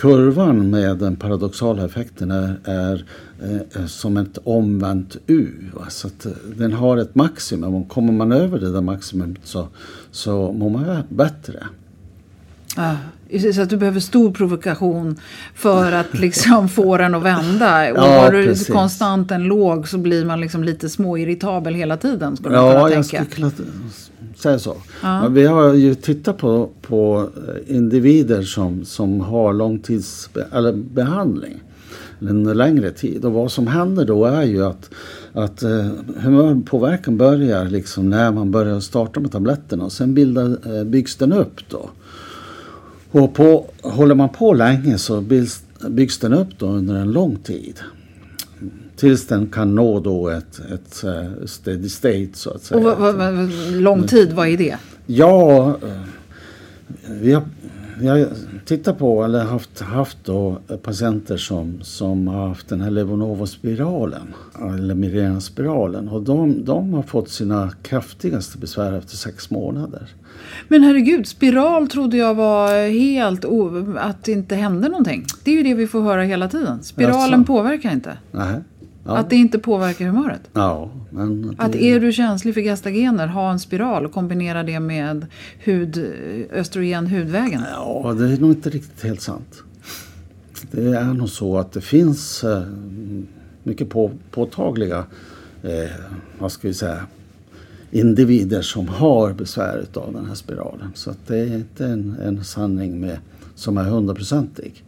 kurvan 0.00 0.70
med 0.70 0.96
den 0.96 1.16
paradoxala 1.16 1.84
effekten 1.84 2.30
är, 2.30 2.56
är 2.64 3.04
eh, 3.42 3.86
som 3.86 4.16
ett 4.16 4.38
omvänt 4.44 5.16
U. 5.26 5.48
Va? 5.74 5.86
Så 5.88 6.06
att 6.06 6.26
eh, 6.26 6.32
den 6.56 6.72
har 6.72 6.96
ett 6.96 7.14
maximum 7.14 7.74
och 7.74 7.88
kommer 7.88 8.12
man 8.12 8.32
över 8.32 8.58
det 8.58 8.72
där 8.72 8.80
maximum 8.80 9.36
så, 9.44 9.68
så 10.10 10.52
mår 10.52 10.70
man 10.70 11.02
bättre. 11.08 11.66
Ah, 12.76 12.94
så 13.54 13.62
att 13.62 13.70
du 13.70 13.76
behöver 13.76 14.00
stor 14.00 14.30
provokation 14.30 15.16
för 15.54 15.92
att 15.92 16.18
liksom 16.18 16.68
få 16.68 16.96
den 16.96 17.14
att 17.14 17.22
vända. 17.22 17.92
Och 17.92 17.98
ja, 17.98 18.20
har 18.20 18.32
du 18.32 18.44
precis. 18.44 18.68
konstant 18.68 19.30
en 19.30 19.44
låg 19.44 19.88
så 19.88 19.98
blir 19.98 20.24
man 20.24 20.40
liksom 20.40 20.64
lite 20.64 20.88
småirritabel 20.88 21.74
hela 21.74 21.96
tiden. 21.96 22.36
Skulle 22.36 22.54
ja, 22.54 22.90
jag 22.90 23.08
tänka. 23.08 23.24
skulle 23.30 23.50
säga 24.40 24.58
så. 24.58 24.76
Ja. 25.02 25.28
Vi 25.28 25.46
har 25.46 25.74
ju 25.74 25.94
tittat 25.94 26.38
på, 26.38 26.68
på 26.82 27.28
individer 27.66 28.42
som, 28.42 28.84
som 28.84 29.20
har 29.20 29.52
långtidsbehandling. 29.52 31.62
En 32.28 32.44
längre 32.44 32.90
tid. 32.90 33.24
Och 33.24 33.32
vad 33.32 33.52
som 33.52 33.66
händer 33.66 34.04
då 34.04 34.24
är 34.24 34.42
ju 34.42 34.64
att, 34.64 34.90
att 35.32 35.62
eh, 35.62 35.88
humörpåverkan 36.16 37.16
börjar 37.16 37.64
liksom 37.64 38.10
när 38.10 38.32
man 38.32 38.50
börjar 38.50 38.80
starta 38.80 39.20
med 39.20 39.32
tabletterna 39.32 39.84
och 39.84 39.92
sen 39.92 40.14
bildar, 40.14 40.76
eh, 40.76 40.84
byggs 40.84 41.16
den 41.16 41.32
upp 41.32 41.60
då. 41.68 41.90
Och 43.10 43.34
på, 43.34 43.66
håller 43.82 44.14
man 44.14 44.28
på 44.28 44.54
länge 44.54 44.98
så 44.98 45.20
byggs, 45.20 45.62
byggs 45.88 46.18
den 46.18 46.32
upp 46.32 46.48
då 46.58 46.66
under 46.66 46.94
en 46.94 47.12
lång 47.12 47.36
tid. 47.36 47.80
Tills 49.00 49.26
den 49.26 49.46
kan 49.46 49.74
nå 49.74 50.00
då 50.00 50.28
ett, 50.28 50.60
ett 50.72 51.04
uh, 51.04 51.46
steady 51.46 51.88
state 51.88 52.28
så 52.32 52.50
att 52.50 52.62
säga. 52.62 52.78
Och 52.78 53.00
vad, 53.00 53.14
vad, 53.14 53.50
lång 53.72 54.06
tid, 54.06 54.32
vad 54.32 54.48
är 54.48 54.56
det? 54.56 54.76
Ja, 55.06 55.78
uh, 55.82 55.90
vi 57.10 57.32
har, 57.32 57.42
vi 58.00 58.08
har 58.08 58.28
tittat 58.64 58.98
på 58.98 59.24
eller 59.24 59.44
haft, 59.44 59.80
haft 59.80 60.18
då 60.24 60.60
patienter 60.82 61.36
som, 61.36 61.78
som 61.82 62.28
har 62.28 62.48
haft 62.48 62.68
den 62.68 62.80
här 62.80 62.90
Levonova-spiralen 62.90 64.34
eller 64.58 64.94
Mirena-spiralen 64.94 66.08
och 66.08 66.22
de, 66.22 66.64
de 66.64 66.94
har 66.94 67.02
fått 67.02 67.28
sina 67.28 67.72
kraftigaste 67.82 68.58
besvär 68.58 68.92
efter 68.92 69.16
sex 69.16 69.50
månader. 69.50 70.08
Men 70.68 70.82
herregud, 70.82 71.26
spiral 71.26 71.88
trodde 71.88 72.16
jag 72.16 72.34
var 72.34 72.88
helt 72.88 73.44
att 73.98 74.24
det 74.24 74.32
inte 74.32 74.54
hände 74.54 74.88
någonting. 74.88 75.24
Det 75.44 75.50
är 75.50 75.54
ju 75.56 75.62
det 75.62 75.74
vi 75.74 75.86
får 75.86 76.00
höra 76.00 76.22
hela 76.22 76.48
tiden. 76.48 76.82
Spiralen 76.82 77.34
alltså. 77.34 77.52
påverkar 77.52 77.92
inte. 77.92 78.18
Nej. 78.32 78.60
Ja. 79.04 79.16
Att 79.16 79.30
det 79.30 79.36
inte 79.36 79.58
påverkar 79.58 80.06
humöret? 80.06 80.40
Ja. 80.52 80.90
Men 81.10 81.42
det... 81.42 81.54
Att 81.58 81.74
är 81.74 82.00
du 82.00 82.12
känslig 82.12 82.54
för 82.54 82.60
gestagener, 82.60 83.26
ha 83.26 83.50
en 83.50 83.58
spiral 83.58 84.06
och 84.06 84.12
kombinera 84.12 84.62
det 84.62 84.80
med 84.80 85.26
hud, 85.58 86.12
östrogen 86.52 87.06
hudvägen? 87.06 87.62
Ja, 87.72 88.14
det 88.18 88.32
är 88.32 88.36
nog 88.36 88.50
inte 88.50 88.70
riktigt 88.70 89.04
helt 89.04 89.20
sant. 89.20 89.62
Det 90.70 90.96
är 90.96 91.04
nog 91.04 91.28
så 91.28 91.58
att 91.58 91.72
det 91.72 91.80
finns 91.80 92.44
eh, 92.44 92.62
mycket 93.62 93.90
på, 93.90 94.10
påtagliga, 94.30 95.04
eh, 95.62 95.90
vad 96.38 96.52
ska 96.52 96.68
vi 96.68 96.74
säga, 96.74 97.06
individer 97.90 98.62
som 98.62 98.88
har 98.88 99.32
besvär 99.32 99.84
av 99.94 100.12
den 100.12 100.26
här 100.26 100.34
spiralen. 100.34 100.92
Så 100.94 101.10
att 101.10 101.26
det 101.26 101.38
är 101.38 101.54
inte 101.54 101.86
en, 101.86 102.16
en 102.24 102.44
sanning 102.44 103.00
med, 103.00 103.18
som 103.54 103.78
är 103.78 103.84
hundraprocentig. 103.84 104.84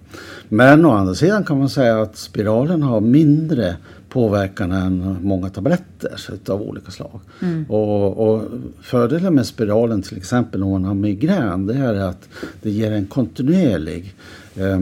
Men 0.48 0.84
å 0.84 0.90
andra 0.90 1.14
sidan 1.14 1.44
kan 1.44 1.58
man 1.58 1.68
säga 1.68 2.02
att 2.02 2.16
spiralen 2.16 2.82
har 2.82 3.00
mindre 3.00 3.76
påverkan 4.12 4.72
än 4.72 5.16
många 5.22 5.48
tabletter 5.48 6.10
av 6.48 6.62
olika 6.62 6.90
slag. 6.90 7.20
Mm. 7.42 7.64
Och, 7.68 8.28
och, 8.28 8.42
fördelen 8.80 9.34
med 9.34 9.46
spiralen 9.46 10.02
till 10.02 10.16
exempel 10.16 10.62
om 10.62 10.70
man 10.70 10.84
har 10.84 10.94
migrän 10.94 11.66
det 11.66 11.74
är 11.74 11.94
att 11.94 12.28
det 12.62 12.70
ger 12.70 12.92
en 12.92 13.06
kontinuerlig 13.06 14.14
eh, 14.54 14.80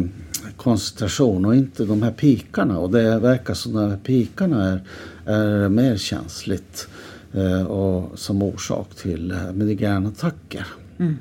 koncentration 0.57 1.45
och 1.45 1.57
inte 1.57 1.85
de 1.85 2.03
här 2.03 2.11
pikarna. 2.11 2.79
Och 2.79 2.91
det 2.91 3.19
verkar 3.19 3.55
som 3.55 3.77
att 3.77 3.83
de 3.83 3.91
här 3.91 3.99
pikarna 3.99 4.65
är, 4.65 4.83
är 5.25 5.69
mer 5.69 5.97
känsligt 5.97 6.89
eh, 7.33 7.63
och 7.63 8.19
som 8.19 8.43
orsak 8.43 8.95
till 8.95 9.31
eh, 9.31 9.53
migränattacker. 9.53 10.67
Mm. 10.99 11.17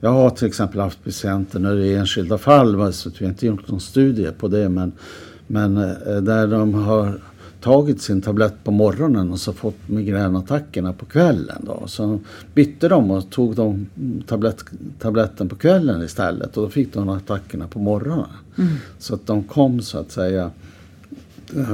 Jag 0.00 0.10
har 0.10 0.30
till 0.30 0.46
exempel 0.46 0.80
haft 0.80 1.04
patienter 1.04 1.58
när 1.58 1.74
det 1.74 1.86
är 1.86 1.98
enskilda 1.98 2.38
fall, 2.38 2.92
så 2.92 3.10
vi 3.18 3.24
har 3.24 3.32
inte 3.32 3.46
gjort 3.46 3.68
någon 3.68 3.80
studie 3.80 4.30
på 4.38 4.48
det, 4.48 4.68
men, 4.68 4.92
men 5.46 5.76
eh, 5.76 6.16
där 6.16 6.46
de 6.46 6.74
har 6.74 7.20
tagit 7.62 8.02
sin 8.02 8.22
tablett 8.22 8.64
på 8.64 8.70
morgonen 8.70 9.32
och 9.32 9.40
så 9.40 9.52
fått 9.52 9.88
migränattackerna 9.88 10.92
på 10.92 11.04
kvällen. 11.04 11.62
Då. 11.66 11.82
Så 11.86 12.20
bytte 12.54 12.88
de 12.88 13.10
och 13.10 13.30
tog 13.30 13.56
de 13.56 13.86
tablett, 14.26 14.64
tabletten 14.98 15.48
på 15.48 15.56
kvällen 15.56 16.02
istället 16.02 16.56
och 16.56 16.62
då 16.62 16.70
fick 16.70 16.94
de 16.94 17.08
attackerna 17.08 17.68
på 17.68 17.78
morgonen. 17.78 18.26
Mm. 18.58 18.72
Så 18.98 19.14
att 19.14 19.26
de 19.26 19.44
kom 19.44 19.82
så 19.82 19.98
att 19.98 20.12
säga 20.12 20.50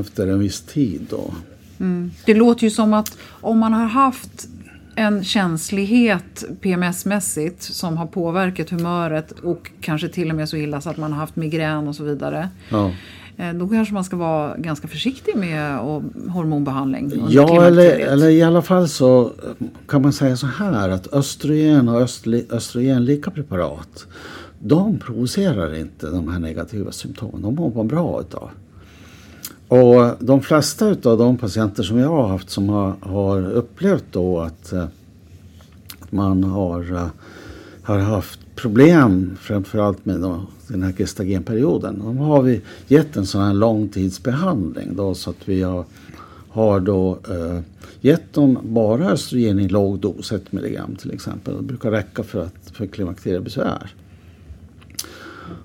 efter 0.01 0.27
en 0.27 0.39
viss 0.39 0.61
tid. 0.61 1.07
Då. 1.11 1.35
Mm. 1.81 2.11
Det 2.25 2.35
låter 2.35 2.65
ju 2.65 2.71
som 2.71 2.95
att 2.95 3.19
om 3.41 3.59
man 3.59 3.73
har 3.73 3.87
haft 3.87 4.49
en 4.95 5.25
känslighet 5.25 6.45
PMS-mässigt 6.61 7.63
som 7.63 7.97
har 7.97 8.07
påverkat 8.07 8.71
humöret 8.71 9.31
och 9.31 9.71
kanske 9.81 10.09
till 10.09 10.31
och 10.31 10.37
med 10.37 10.49
så 10.49 10.57
illa 10.57 10.81
så 10.81 10.91
att 10.91 10.97
man 10.97 11.13
har 11.13 11.21
haft 11.21 11.37
migrän 11.37 11.89
och 11.89 11.97
så 11.97 12.05
vidare. 12.05 12.49
Ja. 12.69 12.93
Eh, 13.39 13.53
då 13.55 13.69
kanske 13.69 13.95
man 13.95 14.05
ska 14.05 14.17
vara 14.17 14.57
ganska 14.57 14.89
försiktig 14.89 15.37
med 15.37 15.79
hormonbehandling. 16.29 17.13
Ja, 17.29 17.65
eller, 17.65 17.99
eller 17.99 18.29
i 18.29 18.43
alla 18.43 18.63
fall 18.63 18.89
så 18.89 19.33
kan 19.89 20.03
man 20.03 20.13
säga 20.13 20.37
så 20.37 20.47
här 20.47 20.89
att 20.89 21.13
östrogen 21.13 21.89
och 21.89 22.01
östrogenlika 22.51 23.31
preparat 23.31 24.07
de 24.59 24.99
provocerar 24.99 25.75
inte 25.75 26.07
de 26.11 26.29
här 26.29 26.39
negativa 26.39 26.93
symptomen. 26.93 27.43
De 27.43 27.55
mår 27.55 27.75
man 27.75 27.89
bra 27.89 28.21
utav. 28.21 28.51
Och 29.69 30.17
de 30.19 30.41
flesta 30.41 30.87
av 30.87 31.19
de 31.19 31.37
patienter 31.37 31.83
som 31.83 31.99
jag 31.99 32.09
har 32.09 32.29
haft 32.29 32.51
som 32.51 32.69
har, 32.69 32.95
har 33.01 33.51
upplevt 33.51 34.05
då 34.11 34.41
att, 34.41 34.73
eh, 34.73 34.85
att 35.99 36.13
man 36.13 36.45
har, 36.45 36.93
eh, 36.93 37.09
har 37.83 37.99
haft 37.99 38.41
problem 38.59 39.37
framförallt 39.41 40.05
med 40.05 40.21
då, 40.21 40.47
den 40.69 40.83
här 40.83 40.93
gestagenperioden. 40.93 41.99
Då 41.99 42.25
har 42.25 42.43
vi 42.43 42.61
gett 42.89 43.17
en 43.17 43.27
sån 43.27 43.43
här 43.43 43.55
långtidsbehandling 43.55 44.97
då 44.97 45.15
så 45.15 45.31
att 45.31 45.49
vi 45.49 45.63
har, 45.63 45.85
har 46.49 46.81
då 46.81 47.19
eh, 47.29 47.61
gett 48.01 48.33
dem 48.33 48.59
bara 48.63 49.11
östrogen 49.11 49.61
i 49.61 49.69
låg 49.69 49.99
dos, 49.99 50.33
1 50.33 50.53
milligram 50.53 50.97
till 50.97 51.13
exempel. 51.13 51.57
Det 51.57 51.63
brukar 51.63 51.91
räcka 51.91 52.23
för, 52.23 52.43
att, 52.43 52.71
för 52.73 52.87
klimakteriebesvär. 52.87 53.95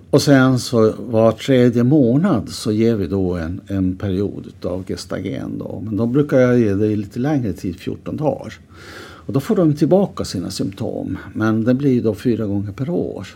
Och 0.09 0.21
sen 0.21 0.59
så 0.59 0.93
var 0.99 1.31
tredje 1.31 1.83
månad 1.83 2.49
så 2.49 2.71
ger 2.71 2.95
vi 2.95 3.07
då 3.07 3.33
en, 3.33 3.61
en 3.67 3.95
period 3.95 4.47
av 4.63 4.83
gestagen. 4.87 5.57
Då. 5.57 5.81
Men 5.85 5.97
då 5.97 6.05
brukar 6.05 6.39
jag 6.39 6.59
ge 6.59 6.73
det 6.73 6.87
i 6.87 6.95
lite 6.95 7.19
längre 7.19 7.53
tid, 7.53 7.75
14 7.75 8.17
dagar. 8.17 8.53
Och 9.25 9.33
då 9.33 9.39
får 9.39 9.55
de 9.55 9.73
tillbaka 9.73 10.25
sina 10.25 10.49
symptom. 10.49 11.17
Men 11.33 11.63
det 11.63 11.73
blir 11.73 12.03
då 12.03 12.15
fyra 12.15 12.45
gånger 12.45 12.71
per 12.71 12.89
år. 12.89 13.27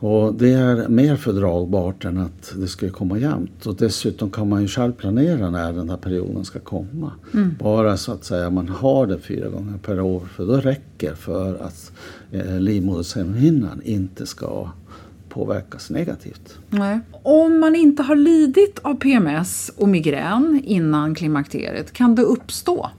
Och 0.00 0.34
det 0.34 0.52
är 0.52 0.88
mer 0.88 1.16
fördragbart 1.16 2.04
än 2.04 2.18
att 2.18 2.54
det 2.56 2.68
ska 2.68 2.90
komma 2.90 3.18
jämt. 3.18 3.66
Och 3.66 3.76
dessutom 3.76 4.30
kan 4.30 4.48
man 4.48 4.62
ju 4.62 4.68
själv 4.68 4.92
planera 4.92 5.50
när 5.50 5.72
den 5.72 5.90
här 5.90 5.96
perioden 5.96 6.44
ska 6.44 6.58
komma. 6.58 7.12
Mm. 7.34 7.54
Bara 7.58 7.96
så 7.96 8.12
att 8.12 8.24
säga 8.24 8.50
man 8.50 8.68
har 8.68 9.06
det 9.06 9.18
fyra 9.18 9.48
gånger 9.48 9.78
per 9.78 10.00
år. 10.00 10.20
För 10.20 10.46
då 10.46 10.56
räcker 10.56 11.14
för 11.14 11.54
att 11.54 11.92
eh, 12.32 12.60
livmoderslemhinnan 12.60 13.82
inte 13.84 14.26
ska 14.26 14.68
påverkas 15.28 15.90
negativt. 15.90 16.58
Nej. 16.70 17.00
Om 17.22 17.60
man 17.60 17.76
inte 17.76 18.02
har 18.02 18.16
lidit 18.16 18.78
av 18.82 18.94
PMS 18.94 19.70
och 19.76 19.88
migrän 19.88 20.62
innan 20.64 21.14
klimakteriet, 21.14 21.92
kan 21.92 22.14
det 22.14 22.22
uppstå? 22.22 22.90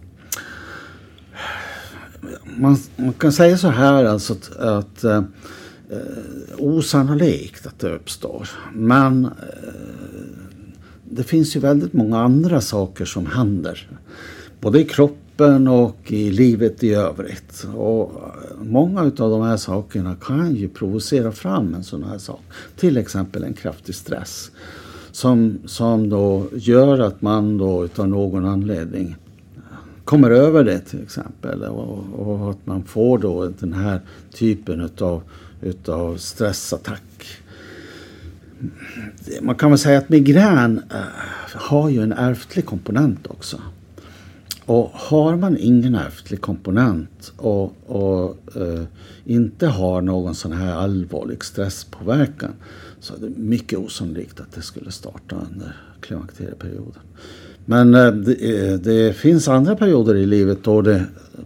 Man, 2.58 2.78
man 2.96 3.14
kan 3.14 3.32
säga 3.32 3.58
så 3.58 3.68
här 3.68 4.06
alltså 4.06 4.34
att, 4.34 4.58
att 4.58 5.04
eh, 5.04 5.24
eh, 5.90 6.56
osannolikt 6.58 7.68
att 7.68 7.80
det 7.80 7.96
uppstår. 7.96 8.50
Men 8.74 9.26
eh, 9.26 9.32
det 11.10 11.24
finns 11.24 11.56
ju 11.56 11.60
väldigt 11.60 11.94
många 11.94 12.20
andra 12.20 12.62
saker 12.62 13.06
som 13.06 13.26
händer. 13.26 13.88
Både 14.60 14.82
i 14.82 14.84
kroppen 14.84 15.68
och 15.68 16.12
i 16.12 16.32
livet 16.32 16.84
i 16.84 16.94
övrigt. 16.94 17.68
Och 17.76 18.02
eh, 18.02 18.64
många 18.64 19.02
av 19.02 19.12
de 19.12 19.42
här 19.42 19.58
sakerna 19.58 20.16
kan 20.16 20.56
ju 20.56 20.70
provocera 20.70 21.32
fram 21.32 21.74
en 21.74 21.84
sån 21.84 22.04
här 22.04 22.18
sak. 22.18 22.42
Till 22.76 22.98
exempel 22.98 23.44
en 23.44 23.54
kraftig 23.54 23.96
stress. 23.96 24.52
Som, 25.12 25.60
som 25.66 26.10
då 26.10 26.46
gör 26.54 27.00
att 27.00 27.22
man 27.22 27.58
då 27.58 27.86
utav 27.86 28.08
någon 28.08 28.46
anledning 28.46 29.16
kommer 30.12 30.32
över 30.32 30.64
det 30.64 30.80
till 30.80 31.04
exempel. 31.04 31.64
Och, 31.64 32.20
och 32.20 32.52
att 32.52 32.66
man 32.66 32.84
får 32.84 33.18
då 33.18 33.48
den 33.60 33.74
här 33.74 34.02
typen 34.34 34.82
utav, 34.82 35.22
utav 35.62 36.18
stressattack. 36.18 37.04
Man 39.42 39.56
kan 39.56 39.70
väl 39.70 39.80
säga 39.80 39.98
att 39.98 40.10
migrän 40.10 40.82
eh, 40.94 40.98
har 41.56 41.90
ju 41.90 42.02
en 42.02 42.14
ärftlig 42.14 42.66
komponent 42.66 43.28
också. 43.28 43.62
Och 44.66 44.92
har 44.94 45.36
man 45.36 45.58
ingen 45.58 45.96
ärftlig 45.96 46.42
komponent 46.42 47.34
och, 47.38 47.76
och 47.88 48.38
eh, 48.56 48.84
inte 49.26 49.68
har 49.68 50.02
någon 50.02 50.36
sån 50.36 50.52
här 50.52 50.76
allvarlig 50.76 51.44
stresspåverkan 51.44 52.52
så 53.00 53.16
är 53.16 53.20
det 53.20 53.30
mycket 53.38 53.80
osannolikt 53.80 54.40
att 54.40 54.52
det 54.52 54.62
skulle 54.62 54.92
starta 54.92 55.36
under 55.36 55.76
klimakterieperioden. 56.02 57.02
Men 57.66 57.96
uh, 57.96 58.14
det, 58.14 58.84
det, 58.84 59.14
finns 59.16 59.48
andra 59.48 59.76
perioder 59.76 60.16
i 60.16 60.26
livet 60.26 60.64
då 60.64 60.82
det 60.82 61.06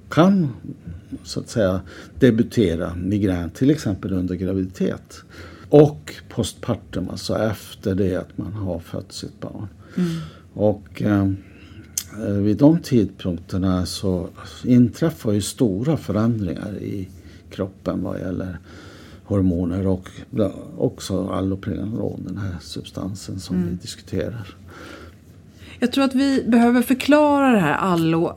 kan 0.09 0.49
så 1.23 1.39
att 1.39 1.49
säga 1.49 1.81
debutera 2.19 2.95
migrän, 2.95 3.49
till 3.49 3.69
exempel 3.69 4.13
under 4.13 4.35
graviditet. 4.35 5.21
Och 5.69 6.13
postpartum, 6.29 7.09
alltså 7.09 7.37
efter 7.37 7.95
det 7.95 8.15
att 8.15 8.37
man 8.37 8.53
har 8.53 8.79
fött 8.79 9.11
sitt 9.11 9.41
barn. 9.41 9.67
Mm. 9.97 10.09
Och 10.53 11.01
uh, 11.05 11.31
Eh, 12.19 12.33
vid 12.33 12.57
de 12.57 12.79
tidpunkterna 12.79 13.85
så 13.85 14.29
inträffar 14.63 15.31
ju 15.31 15.41
stora 15.41 15.97
förändringar 15.97 16.77
i 16.77 17.09
kroppen 17.49 18.03
vad 18.03 18.19
gäller 18.19 18.57
hormoner 19.23 19.87
och 19.87 20.09
också 20.77 21.27
alloprenolon, 21.27 22.23
den 22.27 22.37
här 22.37 22.55
substansen 22.61 23.39
som 23.39 23.55
mm. 23.55 23.69
vi 23.69 23.75
diskuterar. 23.75 24.55
Jag 25.79 25.91
tror 25.91 26.03
att 26.03 26.15
vi 26.15 26.43
behöver 26.47 26.81
förklara 26.81 27.51
det 27.51 27.59
här 27.59 27.73
allo... 27.73 28.35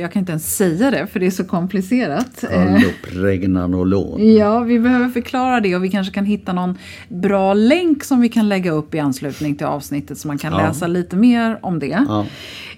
Jag 0.00 0.12
kan 0.12 0.20
inte 0.20 0.32
ens 0.32 0.56
säga 0.56 0.90
det 0.90 1.06
för 1.06 1.20
det 1.20 1.26
är 1.26 1.30
så 1.30 1.44
komplicerat. 1.44 2.44
Allopregnanolon. 2.44 4.34
Ja, 4.34 4.60
vi 4.60 4.78
behöver 4.78 5.08
förklara 5.08 5.60
det 5.60 5.76
och 5.76 5.84
vi 5.84 5.90
kanske 5.90 6.14
kan 6.14 6.24
hitta 6.24 6.52
någon 6.52 6.78
bra 7.08 7.54
länk 7.54 8.04
som 8.04 8.20
vi 8.20 8.28
kan 8.28 8.48
lägga 8.48 8.70
upp 8.70 8.94
i 8.94 8.98
anslutning 8.98 9.56
till 9.56 9.66
avsnittet 9.66 10.18
så 10.18 10.28
man 10.28 10.38
kan 10.38 10.52
ja. 10.52 10.58
läsa 10.58 10.86
lite 10.86 11.16
mer 11.16 11.58
om 11.62 11.78
det. 11.78 12.04
Ja. 12.08 12.26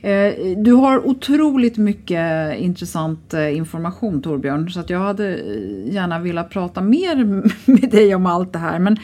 Eh, 0.08 0.34
du 0.56 0.72
har 0.72 1.06
otroligt 1.06 1.76
mycket 1.76 2.58
intressant 2.58 3.34
eh, 3.34 3.56
information 3.56 4.22
Torbjörn 4.22 4.70
så 4.70 4.80
att 4.80 4.90
jag 4.90 4.98
hade 4.98 5.38
gärna 5.86 6.18
velat 6.18 6.50
prata 6.50 6.80
mer 6.80 7.24
med 7.70 7.90
dig 7.90 8.14
om 8.14 8.26
allt 8.26 8.52
det 8.52 8.58
här. 8.58 8.78
Men 8.78 8.98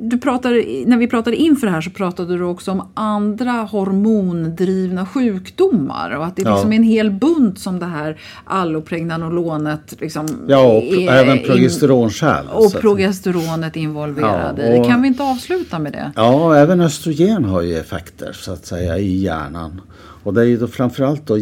du 0.00 0.18
pratade, 0.18 0.64
när 0.86 0.96
vi 0.96 1.06
pratade 1.06 1.36
inför 1.36 1.66
det 1.66 1.72
här 1.72 1.80
så 1.80 1.90
pratade 1.90 2.37
du 2.38 2.44
också 2.44 2.70
om 2.70 2.88
andra 2.94 3.52
hormondrivna 3.52 5.06
sjukdomar 5.06 6.10
och 6.10 6.26
att 6.26 6.36
det 6.36 6.42
är 6.42 6.52
liksom 6.52 6.72
en 6.72 6.82
hel 6.82 7.10
bunt 7.10 7.58
som 7.58 7.78
det 7.78 7.86
här 7.86 8.20
allopregnanolonet 8.44 9.94
liksom 10.00 10.26
Ja, 10.48 10.64
och 10.64 10.82
är, 10.82 11.12
även 11.12 11.38
progesteron 11.38 12.10
själv. 12.10 12.48
Och 12.50 12.72
progesteronet 12.72 13.76
involverade. 13.76 14.74
Ja, 14.74 14.80
och, 14.80 14.86
kan 14.86 15.02
vi 15.02 15.08
inte 15.08 15.22
avsluta 15.22 15.78
med 15.78 15.92
det? 15.92 16.12
Ja, 16.16 16.56
även 16.56 16.80
östrogen 16.80 17.44
har 17.44 17.62
ju 17.62 17.76
effekter 17.78 18.32
så 18.32 18.52
att 18.52 18.66
säga 18.66 18.98
i 18.98 19.16
hjärnan. 19.16 19.80
Och 20.22 20.34
det 20.34 20.40
är 20.40 20.44
ju 20.44 20.56
då 20.56 20.66
framförallt 20.66 21.26
då, 21.26 21.36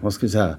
vad 0.00 0.12
ska 0.12 0.26
vi 0.26 0.30
säga, 0.30 0.56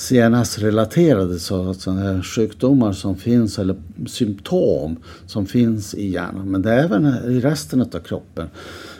CNS-relaterade 0.00 1.38
så, 1.38 1.74
sådana 1.74 2.22
sjukdomar 2.22 2.92
som 2.92 3.16
finns 3.16 3.58
eller 3.58 3.76
symptom 4.06 4.96
som 5.26 5.46
finns 5.46 5.94
i 5.94 6.10
hjärnan. 6.10 6.50
Men 6.50 6.62
det 6.62 6.72
är 6.72 6.84
även 6.84 7.06
i 7.06 7.40
resten 7.40 7.80
av 7.80 7.98
kroppen. 7.98 8.48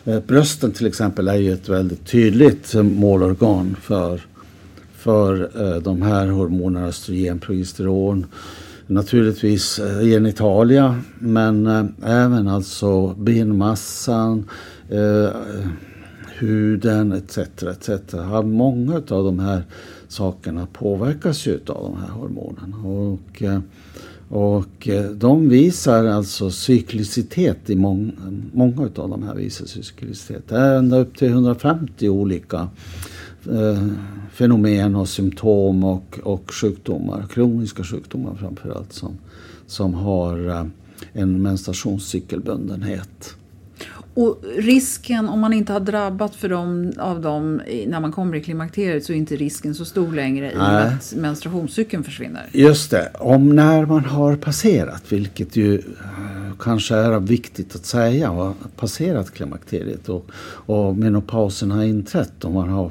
Eh, 0.05 0.20
brösten 0.26 0.72
till 0.72 0.86
exempel 0.86 1.28
är 1.28 1.36
ju 1.36 1.53
ett 1.53 1.68
väldigt 1.68 2.07
tydligt 2.07 2.74
målorgan 2.74 3.76
för 3.82 4.20
för 4.92 5.51
eh, 5.62 5.82
de 5.82 6.03
här 6.03 6.26
hormonerna 6.26 6.86
östrogen, 6.86 7.38
progesteron. 7.38 8.26
Naturligtvis 8.86 9.78
eh, 9.78 10.01
genitalia 10.01 11.01
men 11.18 11.66
även 12.05 12.48
alltså 12.48 13.09
benmassan, 13.09 14.48
huden 16.38 17.12
etc. 17.12 17.38
etc. 17.38 18.14
Många 18.44 18.94
av 18.94 19.24
de 19.24 19.38
här 19.38 19.64
sakerna 20.11 20.66
påverkas 20.72 21.46
ju 21.46 21.54
av 21.54 21.82
de 21.82 21.96
här 21.96 22.08
hormonerna. 22.08 22.76
Och, 22.76 23.42
eh, 23.42 23.61
och 24.28 24.88
eh, 24.88 25.11
de 25.11 25.48
visar 25.48 26.04
alltså 26.04 26.50
cyklicitet 26.50 27.70
i 27.70 27.76
många, 27.76 28.12
många 28.52 28.82
av 28.82 29.11
de 29.11 29.22
här 29.22 29.34
visar 29.34 29.66
cyklicitet. 29.66 30.48
Det 30.48 30.56
är 30.56 30.78
ända 30.78 30.98
upp 30.98 31.16
till 31.16 31.28
150 31.28 32.08
olika 32.08 32.68
eh, 33.50 33.86
fenomen 34.32 34.96
och 34.96 35.08
symptom 35.08 35.84
och, 35.84 36.18
och 36.22 36.52
sjukdomar, 36.52 37.26
kroniska 37.30 37.84
sjukdomar 37.84 38.34
framförallt 38.34 38.92
som, 38.92 39.18
som 39.66 39.94
har 39.94 40.48
eh, 40.48 40.64
en 41.12 41.42
menstruationscykelbundenhet. 41.42 43.36
Och 44.21 44.45
risken, 44.57 45.29
om 45.29 45.41
man 45.41 45.53
inte 45.53 45.73
har 45.73 45.81
drabbat 45.81 46.37
för 46.37 46.49
dem, 46.49 46.93
av 46.99 47.21
dem 47.21 47.62
när 47.87 48.01
man 48.01 48.12
kommer 48.12 48.37
i 48.37 48.41
klimakteriet 48.41 49.05
så 49.05 49.12
är 49.12 49.16
inte 49.16 49.37
risken 49.37 49.75
så 49.75 49.85
stor 49.85 50.12
längre 50.12 50.53
i 50.53 50.57
med 50.57 50.87
att 50.87 51.12
menstruationscykeln 51.16 52.05
försvinner. 52.05 52.49
Just 52.53 52.91
det. 52.91 53.11
Om 53.18 53.57
när 53.57 53.87
man 53.87 54.05
har 54.05 54.37
passerat, 54.37 55.12
vilket 55.12 55.57
ju 55.57 55.79
eh, 55.79 55.83
kanske 56.59 56.95
är 56.95 57.21
viktigt 57.21 57.75
att 57.75 57.87
säga, 57.87 58.29
har 58.29 58.55
passerat 58.77 59.31
klimakteriet 59.31 60.09
och, 60.09 60.31
och 60.66 60.97
menopausen 60.97 61.71
har 61.71 61.85
inträtt 61.85 62.45
och 62.45 62.53
man 62.53 62.68
har 62.68 62.91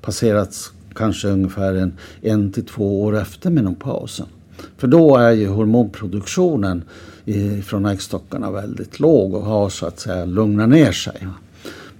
passerat 0.00 0.72
kanske 0.94 1.28
ungefär 1.28 1.74
en, 1.74 1.92
en 2.22 2.52
till 2.52 2.66
två 2.66 3.02
år 3.02 3.16
efter 3.16 3.50
menopausen. 3.50 4.26
För 4.76 4.86
då 4.86 5.16
är 5.16 5.30
ju 5.30 5.48
hormonproduktionen 5.48 6.82
från 7.64 7.86
äggstockarna 7.86 8.50
väldigt 8.50 9.00
låg 9.00 9.34
och 9.34 9.44
har 9.44 9.68
så 9.68 9.86
att 9.86 10.00
säga 10.00 10.24
lugnat 10.24 10.68
ner 10.68 10.92
sig. 10.92 11.28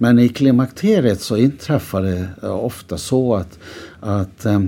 Men 0.01 0.19
i 0.19 0.29
klimakteriet 0.29 1.21
så 1.21 1.37
inträffar 1.37 2.01
det 2.01 2.47
ofta 2.47 2.97
så 2.97 3.35
att, 3.35 3.59
att 3.99 4.45
eh, 4.45 4.59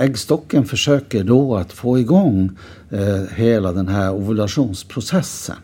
äggstocken 0.00 0.64
försöker 0.64 1.24
då 1.24 1.56
att 1.56 1.72
få 1.72 1.98
igång 1.98 2.50
eh, 2.90 3.22
hela 3.34 3.72
den 3.72 3.88
här 3.88 4.12
ovulationsprocessen 4.12 5.56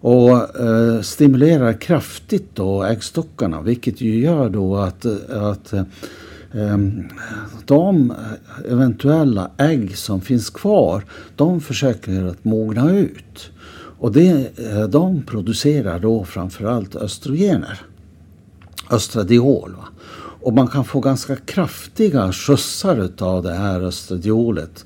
och 0.00 0.60
eh, 0.60 1.00
stimulerar 1.00 1.72
kraftigt 1.72 2.50
då 2.54 2.82
äggstockarna 2.84 3.60
vilket 3.60 4.00
ju 4.00 4.20
gör 4.20 4.48
då 4.48 4.76
att, 4.76 5.06
att 5.30 5.72
eh, 5.72 6.78
de 7.64 8.12
eventuella 8.70 9.50
ägg 9.56 9.96
som 9.96 10.20
finns 10.20 10.50
kvar, 10.50 11.04
de 11.36 11.60
försöker 11.60 12.24
att 12.24 12.44
mogna 12.44 12.92
ut. 12.92 13.50
Och 13.98 14.12
det, 14.12 14.58
eh, 14.58 14.82
de 14.88 15.22
producerar 15.22 15.98
då 15.98 16.24
framförallt 16.24 16.96
östrogener, 16.96 17.80
östradiol. 18.90 19.74
Va? 19.76 19.84
Och 20.46 20.52
man 20.52 20.68
kan 20.68 20.84
få 20.84 21.00
ganska 21.00 21.36
kraftiga 21.36 22.32
skjutsar 22.32 23.10
av 23.18 23.42
det 23.42 23.54
här 23.54 23.80
östradiolet 23.80 24.84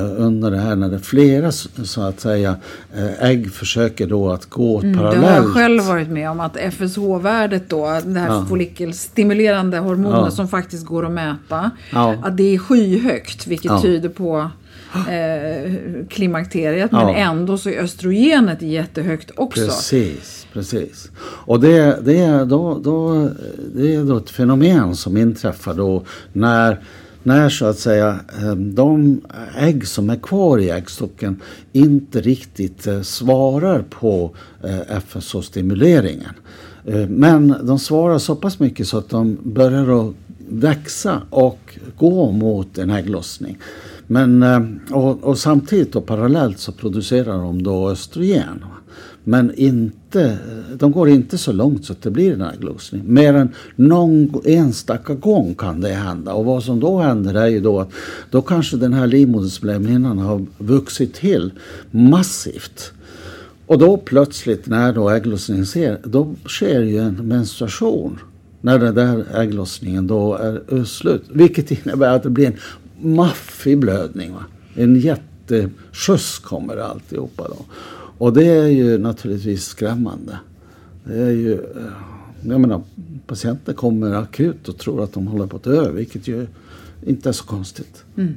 under 0.00 0.50
det 0.50 0.58
här 0.58 0.76
när 0.76 0.88
det 0.88 0.94
är 0.94 1.00
flera 1.00 1.52
så 1.52 2.02
att 2.02 2.20
säga 2.20 2.56
eh, 2.96 3.22
ägg 3.28 3.52
försöker 3.52 4.06
då 4.06 4.30
att 4.30 4.46
gå 4.46 4.80
mm, 4.80 4.98
parallellt. 4.98 5.22
Det 5.22 5.28
har 5.28 5.36
jag 5.36 5.46
själv 5.46 5.82
varit 5.82 6.08
med 6.08 6.30
om 6.30 6.40
att 6.40 6.56
FSH-värdet 6.56 7.68
då, 7.68 8.00
det 8.04 8.20
här 8.20 8.28
ja. 8.28 8.46
follikelstimulerande 8.48 9.78
hormonet 9.78 10.20
ja. 10.24 10.30
som 10.30 10.48
faktiskt 10.48 10.86
går 10.86 11.06
att 11.06 11.12
mäta, 11.12 11.70
ja. 11.92 12.14
att 12.22 12.36
det 12.36 12.54
är 12.54 12.58
skyhögt 12.58 13.46
vilket 13.46 13.70
ja. 13.70 13.82
tyder 13.82 14.08
på 14.08 14.50
eh, 14.94 15.72
klimakteriet 16.08 16.92
men 16.92 17.08
ändå 17.08 17.58
så 17.58 17.68
är 17.68 17.82
östrogenet 17.82 18.62
jättehögt 18.62 19.30
också. 19.36 19.64
Precis, 19.66 20.46
precis. 20.52 21.10
Och 21.20 21.60
det, 21.60 21.98
det, 22.04 22.18
är 22.18 22.44
då, 22.44 22.78
då, 22.78 23.28
det 23.74 23.94
är 23.94 24.04
då 24.04 24.16
ett 24.16 24.30
fenomen 24.30 24.96
som 24.96 25.16
inträffar 25.16 25.74
då 25.74 26.04
när 26.32 26.80
när 27.24 27.48
så 27.48 27.66
att 27.66 27.78
säga 27.78 28.20
eh, 28.42 28.54
de 28.54 29.20
ägg 29.56 29.86
som 29.86 30.10
är 30.10 30.16
kvar 30.16 30.58
i 30.58 30.70
äggstocken 30.70 31.40
inte 31.72 32.20
riktigt 32.20 32.86
eh, 32.86 33.02
svarar 33.02 33.82
på 33.82 34.30
eh, 34.62 35.00
FSH-stimuleringen. 35.00 36.34
Men 37.08 37.54
de 37.62 37.78
svarar 37.78 38.18
så 38.18 38.36
pass 38.36 38.58
mycket 38.58 38.88
så 38.88 38.98
att 38.98 39.08
de 39.08 39.38
börjar 39.42 40.08
att 40.08 40.14
växa 40.48 41.22
och 41.30 41.78
gå 41.98 42.30
mot 42.30 42.78
en 42.78 42.90
ägglossning. 42.90 43.58
Men, 44.06 44.42
och, 44.90 45.24
och 45.24 45.38
samtidigt 45.38 45.96
och 45.96 46.06
parallellt 46.06 46.58
så 46.58 46.72
producerar 46.72 47.38
de 47.38 47.62
då 47.62 47.90
östrogen. 47.90 48.64
Men 49.24 49.54
inte, 49.54 50.38
de 50.78 50.92
går 50.92 51.08
inte 51.08 51.38
så 51.38 51.52
långt 51.52 51.84
så 51.84 51.92
att 51.92 52.02
det 52.02 52.10
blir 52.10 52.32
en 52.32 52.42
ägglossning. 52.42 53.02
Mer 53.06 53.34
än 53.34 53.48
någon 53.76 54.42
enstaka 54.44 55.14
gång 55.14 55.54
kan 55.54 55.80
det 55.80 55.88
hända. 55.88 56.32
Och 56.34 56.44
vad 56.44 56.62
som 56.62 56.80
då 56.80 56.98
händer 56.98 57.34
är 57.34 57.46
ju 57.46 57.60
då 57.60 57.80
att 57.80 57.90
då 58.30 58.42
kanske 58.42 58.76
den 58.76 58.92
här 58.92 59.06
livmoderslemhinnan 59.06 60.18
har 60.18 60.46
vuxit 60.58 61.14
till 61.14 61.52
massivt. 61.90 62.92
Och 63.66 63.78
då 63.78 63.96
plötsligt 63.96 64.66
när 64.66 64.92
då 64.92 65.10
ägglossningen 65.10 65.66
sker, 65.66 65.98
då 66.04 66.34
sker 66.46 66.80
ju 66.80 66.98
en 66.98 67.14
menstruation. 67.14 68.18
När 68.60 68.78
den 68.78 68.94
där 68.94 69.24
ägglossningen 69.34 70.06
då 70.06 70.34
är 70.34 70.84
slut. 70.84 71.24
Vilket 71.32 71.70
innebär 71.70 72.16
att 72.16 72.22
det 72.22 72.30
blir 72.30 72.46
en 72.46 72.56
maffig 73.14 73.78
blödning. 73.78 74.32
Va? 74.32 74.44
En 74.74 74.96
jätteskjuts 74.96 76.38
kommer 76.38 76.76
alltihopa 76.76 77.48
då. 77.48 77.64
Och 78.18 78.32
det 78.32 78.46
är 78.46 78.66
ju 78.66 78.98
naturligtvis 78.98 79.64
skrämmande. 79.64 80.38
Det 81.04 81.22
är 81.22 81.30
ju, 81.30 81.52
eh, 81.52 81.82
jag 82.42 82.60
menar, 82.60 82.82
patienter 83.26 83.72
kommer 83.72 84.14
akut 84.14 84.68
och 84.68 84.78
tror 84.78 85.04
att 85.04 85.12
de 85.12 85.26
håller 85.26 85.46
på 85.46 85.56
att 85.56 85.62
dö, 85.62 85.90
vilket 85.90 86.28
ju 86.28 86.46
inte 87.06 87.28
är 87.28 87.32
så 87.32 87.44
konstigt. 87.44 88.04
Mm. 88.16 88.36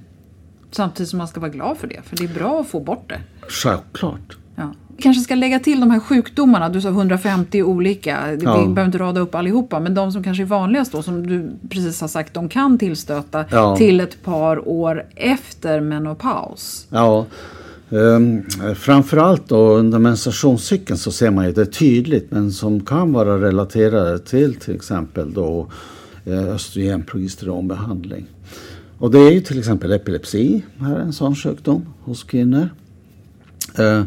Samtidigt 0.71 1.09
som 1.09 1.17
man 1.17 1.27
ska 1.27 1.39
vara 1.39 1.51
glad 1.51 1.77
för 1.77 1.87
det, 1.87 2.01
för 2.03 2.17
det 2.17 2.23
är 2.23 2.33
bra 2.33 2.61
att 2.61 2.67
få 2.67 2.79
bort 2.79 3.09
det. 3.09 3.19
Självklart. 3.47 4.37
Ja. 4.55 4.71
Vi 4.97 5.03
kanske 5.03 5.23
ska 5.23 5.35
lägga 5.35 5.59
till 5.59 5.79
de 5.79 5.91
här 5.91 5.99
sjukdomarna, 5.99 6.69
du 6.69 6.81
sa 6.81 6.89
150 6.89 7.63
olika, 7.63 8.31
vi 8.31 8.45
ja. 8.45 8.53
behöver 8.53 8.85
inte 8.85 8.97
rada 8.97 9.21
upp 9.21 9.35
allihopa, 9.35 9.79
men 9.79 9.93
de 9.93 10.11
som 10.11 10.23
kanske 10.23 10.43
är 10.43 10.45
vanligast 10.45 10.91
då, 10.91 11.03
som 11.03 11.27
du 11.27 11.51
precis 11.69 12.01
har 12.01 12.07
sagt, 12.07 12.33
de 12.33 12.49
kan 12.49 12.77
tillstöta 12.77 13.45
ja. 13.51 13.77
till 13.77 13.99
ett 13.99 14.23
par 14.23 14.67
år 14.67 15.05
efter 15.15 15.81
menopaus. 15.81 16.87
Ja, 16.89 17.25
Um, 17.89 18.43
framförallt 18.75 19.49
då 19.49 19.73
under 19.73 19.99
menstruationscykeln 19.99 20.97
så 20.97 21.11
ser 21.11 21.31
man 21.31 21.45
ju 21.45 21.51
det 21.51 21.65
tydligt 21.65 22.31
men 22.31 22.51
som 22.51 22.79
kan 22.79 23.13
vara 23.13 23.41
relaterade 23.41 24.19
till 24.19 24.55
till 24.55 24.75
exempel 24.75 25.33
då 25.33 25.67
eh, 26.25 26.47
östrogenprogesteronbehandling. 26.47 28.25
Och 28.97 29.11
det 29.11 29.19
är 29.19 29.31
ju 29.31 29.41
till 29.41 29.59
exempel 29.59 29.91
epilepsi, 29.91 30.63
här 30.79 30.95
är 30.95 30.99
en 30.99 31.13
sån 31.13 31.35
sjukdom 31.35 31.85
hos 32.01 32.23
kvinnor. 32.23 32.69
Uh, 33.79 34.03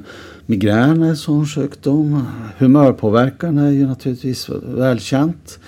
migrän 0.46 1.02
är 1.02 1.08
en 1.08 1.16
sån 1.16 1.46
sjukdom. 1.46 2.26
Humörpåverkan 2.58 3.58
är 3.58 3.70
ju 3.70 3.86
naturligtvis 3.86 4.48
välkänt. 4.64 5.58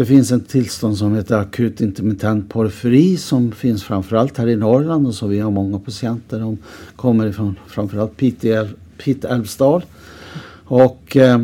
Det 0.00 0.06
finns 0.06 0.32
ett 0.32 0.48
tillstånd 0.48 0.98
som 0.98 1.14
heter 1.14 1.36
akut 1.36 1.80
intermittent 1.80 2.48
porfyri 2.48 3.16
som 3.16 3.52
finns 3.52 3.84
framförallt 3.84 4.38
här 4.38 4.48
i 4.48 4.56
Norrland 4.56 5.06
och 5.06 5.14
så 5.14 5.26
vi 5.26 5.38
har 5.38 5.50
många 5.50 5.78
patienter. 5.78 6.40
De 6.40 6.58
kommer 6.96 7.26
ifrån 7.26 7.56
framförallt 7.66 8.16
Pite 8.16 9.28
älvsdal. 9.28 9.82
Och 10.64 11.16
eh, 11.16 11.40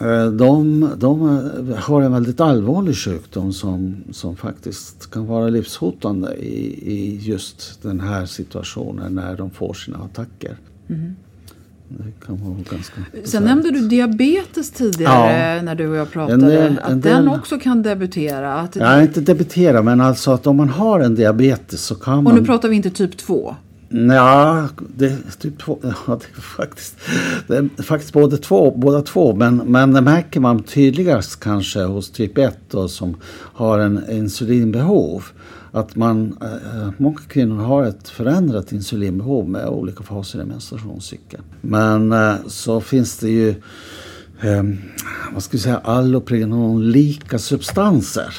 eh 0.00 0.26
de, 0.26 0.90
de, 0.96 1.38
eh, 1.68 1.76
har 1.76 2.02
en 2.02 2.12
väldigt 2.12 2.40
allvarlig 2.40 2.96
sjukdom 2.96 3.52
som, 3.52 3.96
som 4.12 4.36
faktiskt 4.36 5.10
kan 5.10 5.26
vara 5.26 5.48
livshotande 5.48 6.34
i, 6.34 6.92
i 6.92 7.16
just 7.16 7.82
den 7.82 8.00
här 8.00 8.26
situationen 8.26 9.14
när 9.14 9.36
de 9.36 9.50
får 9.50 9.74
sina 9.74 9.98
attacker. 9.98 10.56
Mm. 10.88 11.16
Det 11.98 12.26
kan 12.26 12.36
vara 12.36 12.56
ganska 12.70 13.00
Sen 13.24 13.44
nämnde 13.44 13.70
du 13.70 13.88
diabetes 13.88 14.70
tidigare 14.70 15.56
ja. 15.56 15.62
när 15.62 15.74
du 15.74 15.88
och 15.88 15.96
jag 15.96 16.10
pratade. 16.10 16.46
Del, 16.46 16.80
att 16.82 17.02
den 17.02 17.28
också 17.28 17.58
kan 17.58 17.82
debutera. 17.82 18.54
Att 18.54 18.76
ja, 18.76 19.02
inte 19.02 19.20
debutera 19.20 19.82
men 19.82 20.00
alltså 20.00 20.32
att 20.32 20.46
om 20.46 20.56
man 20.56 20.68
har 20.68 21.00
en 21.00 21.14
diabetes 21.14 21.84
så 21.84 21.94
kan 21.94 22.18
och 22.18 22.24
man... 22.24 22.32
Och 22.32 22.38
nu 22.38 22.46
pratar 22.46 22.68
vi 22.68 22.76
inte 22.76 22.90
typ 22.90 23.16
2? 23.16 23.54
Ja, 23.88 24.68
det 24.96 25.06
är 25.06 25.18
typ 25.38 25.58
två. 25.58 25.78
Ja, 25.82 25.92
det 26.06 26.36
är 26.36 26.40
faktiskt, 26.40 26.96
det 27.46 27.56
är 27.56 27.82
faktiskt 27.82 28.12
både 28.12 28.38
två, 28.38 28.74
båda 28.76 29.02
två. 29.02 29.34
Men, 29.34 29.56
men 29.56 29.92
det 29.92 30.00
märker 30.00 30.40
man 30.40 30.62
tydligast 30.62 31.40
kanske 31.40 31.82
hos 31.82 32.10
typ 32.10 32.38
1 32.38 32.58
då, 32.70 32.88
som 32.88 33.16
har 33.32 33.78
en 33.78 34.10
insulinbehov 34.10 35.24
att 35.72 35.96
man, 35.96 36.36
eh, 36.42 36.82
eh, 36.82 36.90
många 36.96 37.18
kvinnor 37.28 37.56
har 37.56 37.84
ett 37.84 38.08
förändrat 38.08 38.72
insulinbehov 38.72 39.48
med 39.48 39.66
olika 39.66 40.02
faser 40.02 40.42
i 40.42 40.44
menstruationscykeln. 40.44 41.42
Men 41.60 42.12
eh, 42.12 42.34
så 42.46 42.80
finns 42.80 43.18
det 43.18 43.30
ju 43.30 43.48
eh, 44.40 44.62
vad 45.32 45.42
ska 45.42 45.56
vi 45.56 45.62
säga, 45.62 45.78
allopregnon-lika 45.78 47.38
substanser 47.38 48.34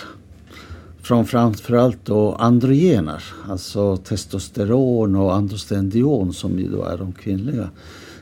från 1.02 1.26
framförallt 1.26 2.06
då 2.06 2.36
androgener, 2.36 3.24
alltså 3.50 3.98
testosteron 3.98 5.16
och 5.16 5.36
androstendion 5.36 6.34
som 6.34 6.60
ju 6.60 6.70
då 6.70 6.84
är 6.84 6.98
de 6.98 7.12
kvinnliga. 7.12 7.70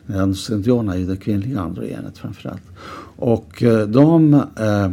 Androstendion 0.08 0.90
är 0.90 0.98
ju 0.98 1.06
det 1.06 1.18
kvinnliga 1.18 1.60
androgenet 1.60 2.18
framförallt. 2.18 2.64
Och 3.16 3.64
eh, 3.64 3.88
de, 3.88 4.34
eh, 4.34 4.90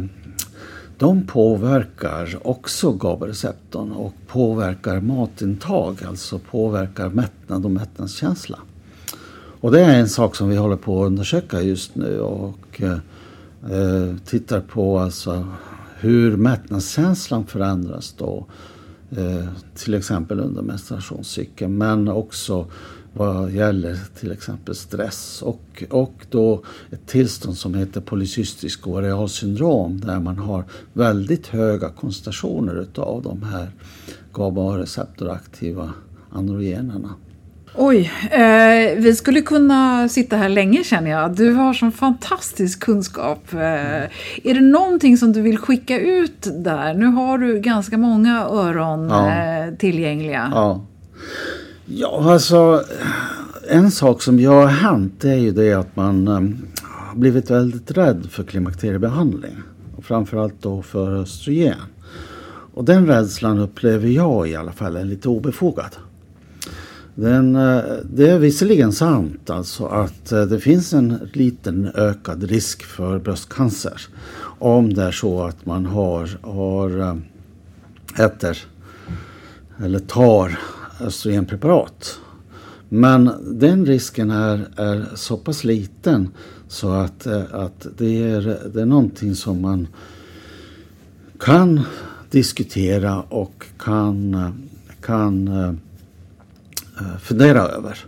de 0.97 1.27
påverkar 1.27 2.47
också 2.47 2.91
GABA-receptorn 2.91 3.91
och 3.91 4.13
påverkar 4.27 5.01
matintag, 5.01 6.03
alltså 6.07 6.39
påverkar 6.39 7.09
mättnad 7.09 7.65
och 7.65 7.71
mättnadskänsla. 7.71 8.59
Och 9.61 9.71
det 9.71 9.81
är 9.81 9.99
en 9.99 10.09
sak 10.09 10.35
som 10.35 10.49
vi 10.49 10.55
håller 10.55 10.75
på 10.75 11.03
att 11.03 11.07
undersöka 11.07 11.61
just 11.61 11.95
nu 11.95 12.19
och 12.19 12.81
eh, 12.81 14.15
tittar 14.25 14.61
på 14.61 14.99
alltså 14.99 15.47
hur 15.99 16.37
mättnadskänslan 16.37 17.45
förändras 17.45 18.15
då. 18.17 18.45
Eh, 19.09 19.47
till 19.75 19.93
exempel 19.93 20.39
under 20.39 20.61
menstruationscykeln 20.61 21.77
men 21.77 22.07
också 22.07 22.65
vad 23.17 23.51
gäller 23.51 23.97
till 24.19 24.31
exempel 24.31 24.75
stress 24.75 25.41
och, 25.41 25.83
och 25.89 26.25
då 26.29 26.63
ett 26.91 27.07
tillstånd 27.07 27.57
som 27.57 27.75
heter 27.75 28.01
polycystisk 28.01 28.87
ovarialsyndrom 28.87 30.01
där 30.01 30.19
man 30.19 30.37
har 30.37 30.63
väldigt 30.93 31.47
höga 31.47 31.89
koncentrationer 31.89 32.81
utav 32.81 33.21
de 33.23 33.43
här 33.43 33.71
GABA-receptoraktiva 34.33 35.93
androgenerna. 36.31 37.09
Oj, 37.79 38.11
eh, 38.31 38.97
vi 38.97 39.15
skulle 39.15 39.41
kunna 39.41 40.09
sitta 40.09 40.37
här 40.37 40.49
länge 40.49 40.83
känner 40.83 41.11
jag. 41.11 41.35
Du 41.35 41.51
har 41.51 41.73
sån 41.73 41.91
fantastisk 41.91 42.79
kunskap. 42.79 43.53
Eh, 43.53 43.59
är 44.43 44.53
det 44.53 44.61
någonting 44.61 45.17
som 45.17 45.33
du 45.33 45.41
vill 45.41 45.57
skicka 45.57 45.99
ut 45.99 46.47
där? 46.51 46.93
Nu 46.93 47.05
har 47.05 47.37
du 47.37 47.59
ganska 47.59 47.97
många 47.97 48.45
öron 48.45 49.09
ja. 49.09 49.31
eh, 49.31 49.73
tillgängliga. 49.73 50.51
Ja 50.53 50.85
ja, 51.87 52.31
alltså 52.33 52.83
en 53.69 53.91
sak 53.91 54.21
som 54.21 54.39
jag 54.39 54.51
har 54.51 54.67
hänt 54.67 55.25
är 55.25 55.35
ju 55.35 55.51
det 55.51 55.73
att 55.73 55.95
man 55.95 56.27
eh, 56.27 56.33
har 56.83 57.15
blivit 57.15 57.51
väldigt 57.51 57.91
rädd 57.91 58.27
för 58.29 58.43
klimakteriebehandling. 58.43 59.55
Och 59.97 60.05
framförallt 60.05 60.61
då 60.61 60.81
för 60.81 61.15
östrogen. 61.15 61.77
Och 62.73 62.83
den 62.83 63.07
rädslan 63.07 63.59
upplever 63.59 64.07
jag 64.07 64.49
i 64.49 64.55
alla 64.55 64.71
fall 64.71 64.95
är 64.95 65.03
lite 65.03 65.29
obefogad. 65.29 65.95
Den, 67.15 67.55
eh, 67.55 67.81
det 68.03 68.29
är 68.29 68.39
visserligen 68.39 68.93
sant 68.93 69.49
alltså 69.49 69.85
att 69.85 70.31
eh, 70.31 70.41
det 70.41 70.59
finns 70.59 70.93
en 70.93 71.29
liten 71.33 71.91
ökad 71.95 72.43
risk 72.43 72.83
för 72.83 73.19
bröstcancer 73.19 74.01
om 74.59 74.93
det 74.93 75.03
är 75.03 75.11
så 75.11 75.43
att 75.43 75.65
man 75.65 75.85
har, 75.85 76.29
har 76.41 76.99
eh, 76.99 78.25
äter 78.25 78.57
eller 79.83 79.99
tar 79.99 80.59
östrogenpreparat. 81.01 82.19
Men 82.89 83.31
den 83.41 83.85
risken 83.85 84.31
är, 84.31 84.67
är 84.75 85.05
så 85.15 85.37
pass 85.37 85.63
liten 85.63 86.29
så 86.67 86.91
att, 86.91 87.25
eh, 87.25 87.43
att 87.51 87.87
det, 87.97 88.23
är, 88.23 88.69
det 88.73 88.81
är 88.81 88.85
någonting 88.85 89.35
som 89.35 89.61
man 89.61 89.87
kan 91.39 91.81
diskutera 92.29 93.21
och 93.21 93.65
kan, 93.77 94.33
eh, 94.33 94.49
kan 95.01 95.47
eh, 95.47 95.73
fundera 97.19 97.61
över. 97.61 98.05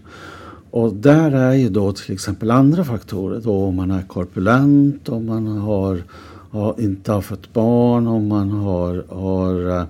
Och 0.72 0.94
där 0.94 1.32
är 1.32 1.54
ju 1.54 1.70
då 1.70 1.94
till 1.94 2.14
exempel 2.14 2.52
andra 2.52 2.84
faktorer. 2.84 3.42
Då 3.42 3.64
om 3.64 3.76
man 3.76 3.92
är 3.92 4.02
korpulent, 4.02 5.10
om 5.10 5.26
man 5.26 5.48
har, 5.48 6.04
har 6.52 6.76
inte 6.82 7.12
har 7.12 7.22
fått 7.22 7.54
barn, 7.54 8.08
om 8.08 8.28
man 8.28 8.52
har, 8.52 9.06
har 9.10 9.88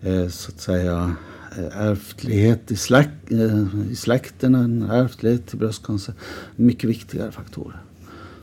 eh, 0.00 0.28
så 0.28 0.52
att 0.52 0.60
säga 0.60 1.16
ärftlighet 1.72 2.70
i, 2.70 2.76
släk, 2.76 3.08
eh, 3.30 3.90
i 3.90 3.96
släkten, 3.96 4.54
en 4.54 4.82
ärftlighet 4.82 5.46
till 5.46 5.58
bröstcancer. 5.58 6.14
Mycket 6.56 6.90
viktigare 6.90 7.32
faktorer. 7.32 7.82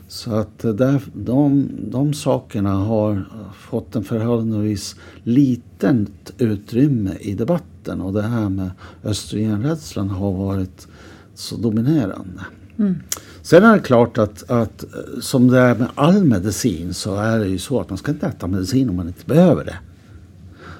Så 0.08 0.34
att 0.34 0.58
där, 0.58 1.02
de, 1.12 1.70
de 1.90 2.14
sakerna 2.14 2.74
har 2.74 3.28
fått 3.58 3.96
en 3.96 4.04
förhållandevis 4.04 4.96
litet 5.22 6.32
utrymme 6.38 7.16
i 7.20 7.34
debatten 7.34 8.00
och 8.00 8.12
det 8.12 8.22
här 8.22 8.48
med 8.48 8.70
östrogenrädslan 9.04 10.10
har 10.10 10.32
varit 10.32 10.86
så 11.34 11.56
dominerande. 11.56 12.40
Mm. 12.78 12.94
Sen 13.42 13.64
är 13.64 13.72
det 13.72 13.82
klart 13.82 14.18
att, 14.18 14.50
att 14.50 14.84
som 15.20 15.48
det 15.48 15.58
är 15.58 15.74
med 15.74 15.88
all 15.94 16.24
medicin 16.24 16.94
så 16.94 17.16
är 17.16 17.38
det 17.38 17.48
ju 17.48 17.58
så 17.58 17.80
att 17.80 17.88
man 17.88 17.98
ska 17.98 18.12
inte 18.12 18.26
äta 18.26 18.46
medicin 18.46 18.90
om 18.90 18.96
man 18.96 19.08
inte 19.08 19.26
behöver 19.26 19.64
det. 19.64 19.76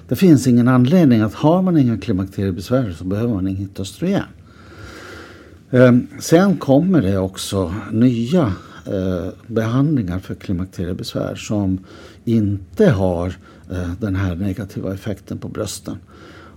Det 0.08 0.16
finns 0.16 0.46
ingen 0.46 0.68
anledning 0.68 1.20
att 1.20 1.34
har 1.34 1.62
man 1.62 1.78
inga 1.78 1.98
klimakteriebesvär 1.98 2.92
så 2.98 3.04
behöver 3.04 3.34
man 3.34 3.48
inget 3.48 3.80
östrogen. 3.80 4.22
Ehm, 5.70 6.06
sen 6.20 6.56
kommer 6.56 7.02
det 7.02 7.18
också 7.18 7.74
nya 7.92 8.52
eh, 8.86 9.28
behandlingar 9.46 10.18
för 10.18 10.34
klimakteriebesvär 10.34 11.34
som 11.34 11.78
inte 12.24 12.90
har 12.90 13.26
eh, 13.70 13.90
den 14.00 14.16
här 14.16 14.34
negativa 14.34 14.94
effekten 14.94 15.38
på 15.38 15.48
brösten. 15.48 15.96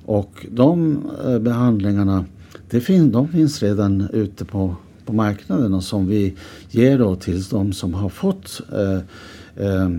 Och 0.05 0.45
de 0.51 1.03
eh, 1.25 1.39
behandlingarna 1.39 2.25
det 2.69 2.81
fin 2.81 3.11
de 3.11 3.27
finns 3.27 3.63
redan 3.63 4.09
ute 4.13 4.45
på, 4.45 4.75
på 5.05 5.13
marknaden 5.13 5.73
och 5.73 5.83
som 5.83 6.07
vi 6.07 6.35
ger 6.69 6.97
då 6.97 7.15
till 7.15 7.43
de 7.43 7.73
som 7.73 7.93
har 7.93 8.09
fått 8.09 8.61
eh, 8.73 8.99
eh, 9.65 9.89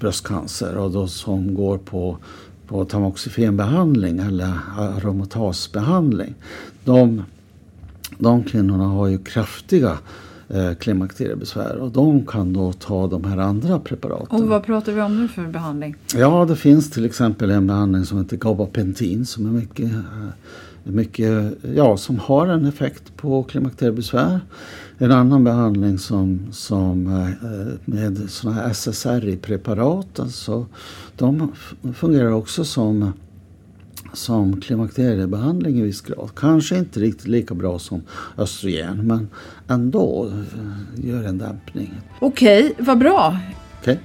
bröstcancer 0.00 0.76
och 0.76 0.90
de 0.90 1.08
som 1.08 1.54
går 1.54 1.78
på, 1.78 2.18
på 2.66 2.84
tamoxifen 2.84 3.60
eller 3.60 4.58
aromatasbehandling. 4.78 6.34
De, 6.84 7.22
de 8.18 8.42
kvinnorna 8.44 8.84
har 8.84 9.06
ju 9.06 9.18
kraftiga 9.18 9.98
eh, 10.48 10.74
klimakteriebesvär 10.74 11.76
och 11.76 11.90
de 11.90 12.26
kan 12.26 12.52
då 12.52 12.72
ta 12.72 13.06
de 13.06 13.24
här 13.24 13.38
andra 13.38 13.78
preparaten. 13.78 14.42
Och 14.42 14.48
vad 14.48 14.64
pratar 14.64 14.92
vi 14.92 15.00
om 15.00 15.20
nu 15.20 15.28
för 15.28 15.42
behandling? 15.42 15.96
Ja, 16.14 16.44
det 16.44 16.56
finns 16.56 16.90
till 16.90 17.04
exempel 17.04 17.50
en 17.50 17.66
behandling 17.66 18.04
som 18.04 18.18
heter 18.18 18.36
gabapentin 18.36 19.26
som 19.26 19.46
är 19.46 19.50
mycket, 19.50 19.92
eh, 19.92 20.02
mycket, 20.84 21.54
ja, 21.74 21.96
som 21.96 22.18
har 22.18 22.46
en 22.46 22.66
effekt 22.66 23.16
på 23.16 23.42
klimakteriebesvär. 23.42 24.40
En 24.98 25.12
annan 25.12 25.44
behandling 25.44 25.98
som, 25.98 26.46
som 26.52 27.06
eh, 27.06 27.92
med 27.92 28.30
sådana 28.30 28.60
här 28.60 28.70
SSRI-preparat, 28.70 30.20
alltså, 30.20 30.66
de 31.16 31.52
fungerar 31.94 32.30
också 32.30 32.64
som 32.64 33.12
som 34.12 34.60
klimakteriebehandling 34.60 35.78
i 35.78 35.82
viss 35.82 36.00
grad. 36.00 36.30
Kanske 36.36 36.78
inte 36.78 37.00
riktigt 37.00 37.28
lika 37.28 37.54
bra 37.54 37.78
som 37.78 38.02
östrogen 38.38 39.06
men 39.06 39.28
ändå 39.68 40.32
gör 40.96 41.24
en 41.24 41.38
dämpning. 41.38 41.94
Okej, 42.20 42.74
vad 42.78 42.98
bra. 42.98 43.38
Okay. 43.80 43.96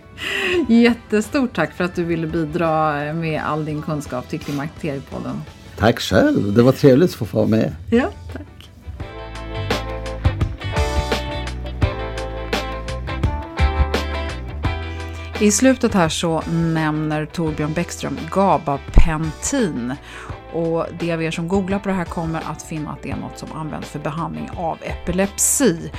Jättestort 0.69 1.55
tack 1.55 1.73
för 1.73 1.83
att 1.83 1.95
du 1.95 2.03
ville 2.03 2.27
bidra 2.27 2.93
med 3.13 3.41
all 3.43 3.65
din 3.65 3.81
kunskap 3.81 4.29
till 4.29 4.39
Klimakteriepodden. 4.39 5.35
Tack 5.77 5.99
själv, 5.99 6.53
det 6.53 6.63
var 6.63 6.71
trevligt 6.71 7.09
att 7.09 7.15
få 7.15 7.37
vara 7.37 7.47
med. 7.47 7.75
Ja, 7.89 8.09
tack. 8.33 8.50
I 15.41 15.51
slutet 15.51 15.93
här 15.93 16.09
så 16.09 16.43
nämner 16.51 17.25
Torbjörn 17.25 17.73
Bäckström 17.73 18.17
gabapentin. 18.31 19.95
Och 20.53 20.85
de 20.99 21.13
av 21.13 21.23
er 21.23 21.31
som 21.31 21.47
googlar 21.47 21.79
på 21.79 21.89
det 21.89 21.95
här 21.95 22.05
kommer 22.05 22.41
att 22.51 22.61
finna 22.61 22.91
att 22.91 23.03
det 23.03 23.11
är 23.11 23.15
något 23.15 23.37
som 23.37 23.51
används 23.51 23.89
för 23.89 23.99
behandling 23.99 24.49
av 24.57 24.77
epilepsi. 24.81 25.91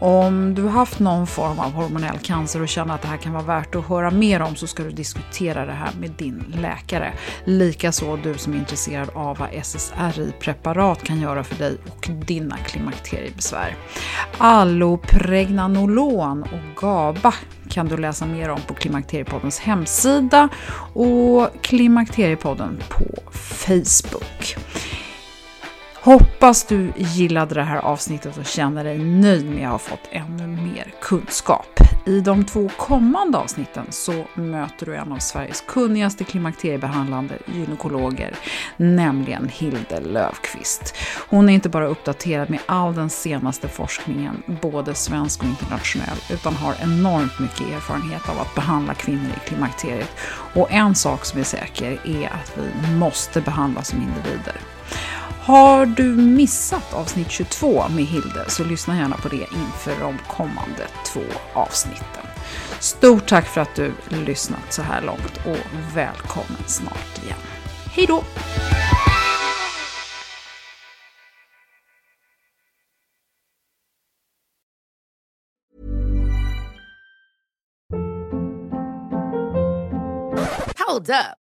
Om 0.00 0.54
du 0.54 0.62
har 0.62 0.70
haft 0.70 0.98
någon 0.98 1.26
form 1.26 1.58
av 1.58 1.72
hormonell 1.72 2.18
cancer 2.18 2.62
och 2.62 2.68
känner 2.68 2.94
att 2.94 3.02
det 3.02 3.08
här 3.08 3.16
kan 3.16 3.32
vara 3.32 3.44
värt 3.44 3.74
att 3.74 3.86
höra 3.86 4.10
mer 4.10 4.42
om 4.42 4.56
så 4.56 4.66
ska 4.66 4.82
du 4.82 4.90
diskutera 4.90 5.66
det 5.66 5.72
här 5.72 5.90
med 6.00 6.10
din 6.10 6.54
läkare. 6.56 7.12
Likaså 7.44 8.16
du 8.16 8.34
som 8.34 8.54
är 8.54 8.58
intresserad 8.58 9.10
av 9.14 9.38
vad 9.38 9.48
SSRI-preparat 9.52 11.02
kan 11.02 11.20
göra 11.20 11.44
för 11.44 11.56
dig 11.56 11.76
och 11.96 12.08
dina 12.26 12.56
klimakteriebesvär. 12.56 13.76
Allopregnanolon 14.38 16.42
och 16.42 16.82
GABA 16.82 17.34
kan 17.68 17.88
du 17.88 17.96
läsa 17.96 18.26
mer 18.26 18.48
om 18.48 18.60
på 18.60 18.74
Klimakteriepoddens 18.74 19.58
hemsida 19.58 20.48
och 20.92 21.48
Klimakteriepodden 21.62 22.82
på 22.88 23.32
Facebook. 23.32 24.56
Hoppas 26.08 26.64
du 26.64 26.92
gillade 26.96 27.54
det 27.54 27.62
här 27.62 27.78
avsnittet 27.78 28.36
och 28.36 28.44
känner 28.44 28.84
dig 28.84 28.98
nöjd 28.98 29.50
med 29.50 29.66
att 29.66 29.72
ha 29.72 29.78
fått 29.78 30.08
ännu 30.10 30.46
mer 30.46 30.92
kunskap. 31.02 31.80
I 32.06 32.20
de 32.20 32.44
två 32.44 32.70
kommande 32.76 33.38
avsnitten 33.38 33.86
så 33.90 34.24
möter 34.34 34.86
du 34.86 34.94
en 34.94 35.12
av 35.12 35.18
Sveriges 35.18 35.60
kunnigaste 35.60 36.24
klimakteriebehandlande 36.24 37.38
gynekologer, 37.46 38.34
nämligen 38.76 39.48
Hilde 39.48 40.00
Löfqvist. 40.00 40.96
Hon 41.28 41.48
är 41.48 41.52
inte 41.52 41.68
bara 41.68 41.86
uppdaterad 41.86 42.50
med 42.50 42.60
all 42.66 42.94
den 42.94 43.10
senaste 43.10 43.68
forskningen, 43.68 44.42
både 44.62 44.94
svensk 44.94 45.42
och 45.42 45.48
internationell, 45.48 46.18
utan 46.30 46.54
har 46.54 46.74
enormt 46.82 47.38
mycket 47.40 47.60
erfarenhet 47.60 48.28
av 48.28 48.40
att 48.40 48.54
behandla 48.54 48.94
kvinnor 48.94 49.32
i 49.36 49.48
klimakteriet. 49.48 50.16
Och 50.54 50.72
en 50.72 50.94
sak 50.94 51.24
som 51.24 51.40
är 51.40 51.44
säker 51.44 52.00
är 52.04 52.26
att 52.26 52.58
vi 52.58 52.96
måste 52.96 53.40
behandlas 53.40 53.88
som 53.88 54.02
individer. 54.02 54.56
Har 55.48 55.86
du 55.86 56.16
missat 56.16 56.94
avsnitt 56.94 57.30
22 57.30 57.88
med 57.88 58.04
Hilde 58.04 58.44
så 58.48 58.64
lyssna 58.64 58.96
gärna 58.96 59.16
på 59.16 59.28
det 59.28 59.36
inför 59.36 60.00
de 60.00 60.18
kommande 60.18 60.88
två 61.06 61.20
avsnitten. 61.52 62.26
Stort 62.80 63.28
tack 63.28 63.46
för 63.46 63.60
att 63.60 63.74
du 63.74 63.92
lyssnat 64.10 64.72
så 64.72 64.82
här 64.82 65.02
långt 65.02 65.40
och 65.46 65.96
välkommen 65.96 66.62
snart 66.66 67.24
igen. 67.24 67.38
Hej 67.92 68.06
då! 68.06 68.22
Hold 80.86 81.10
up. 81.10 81.47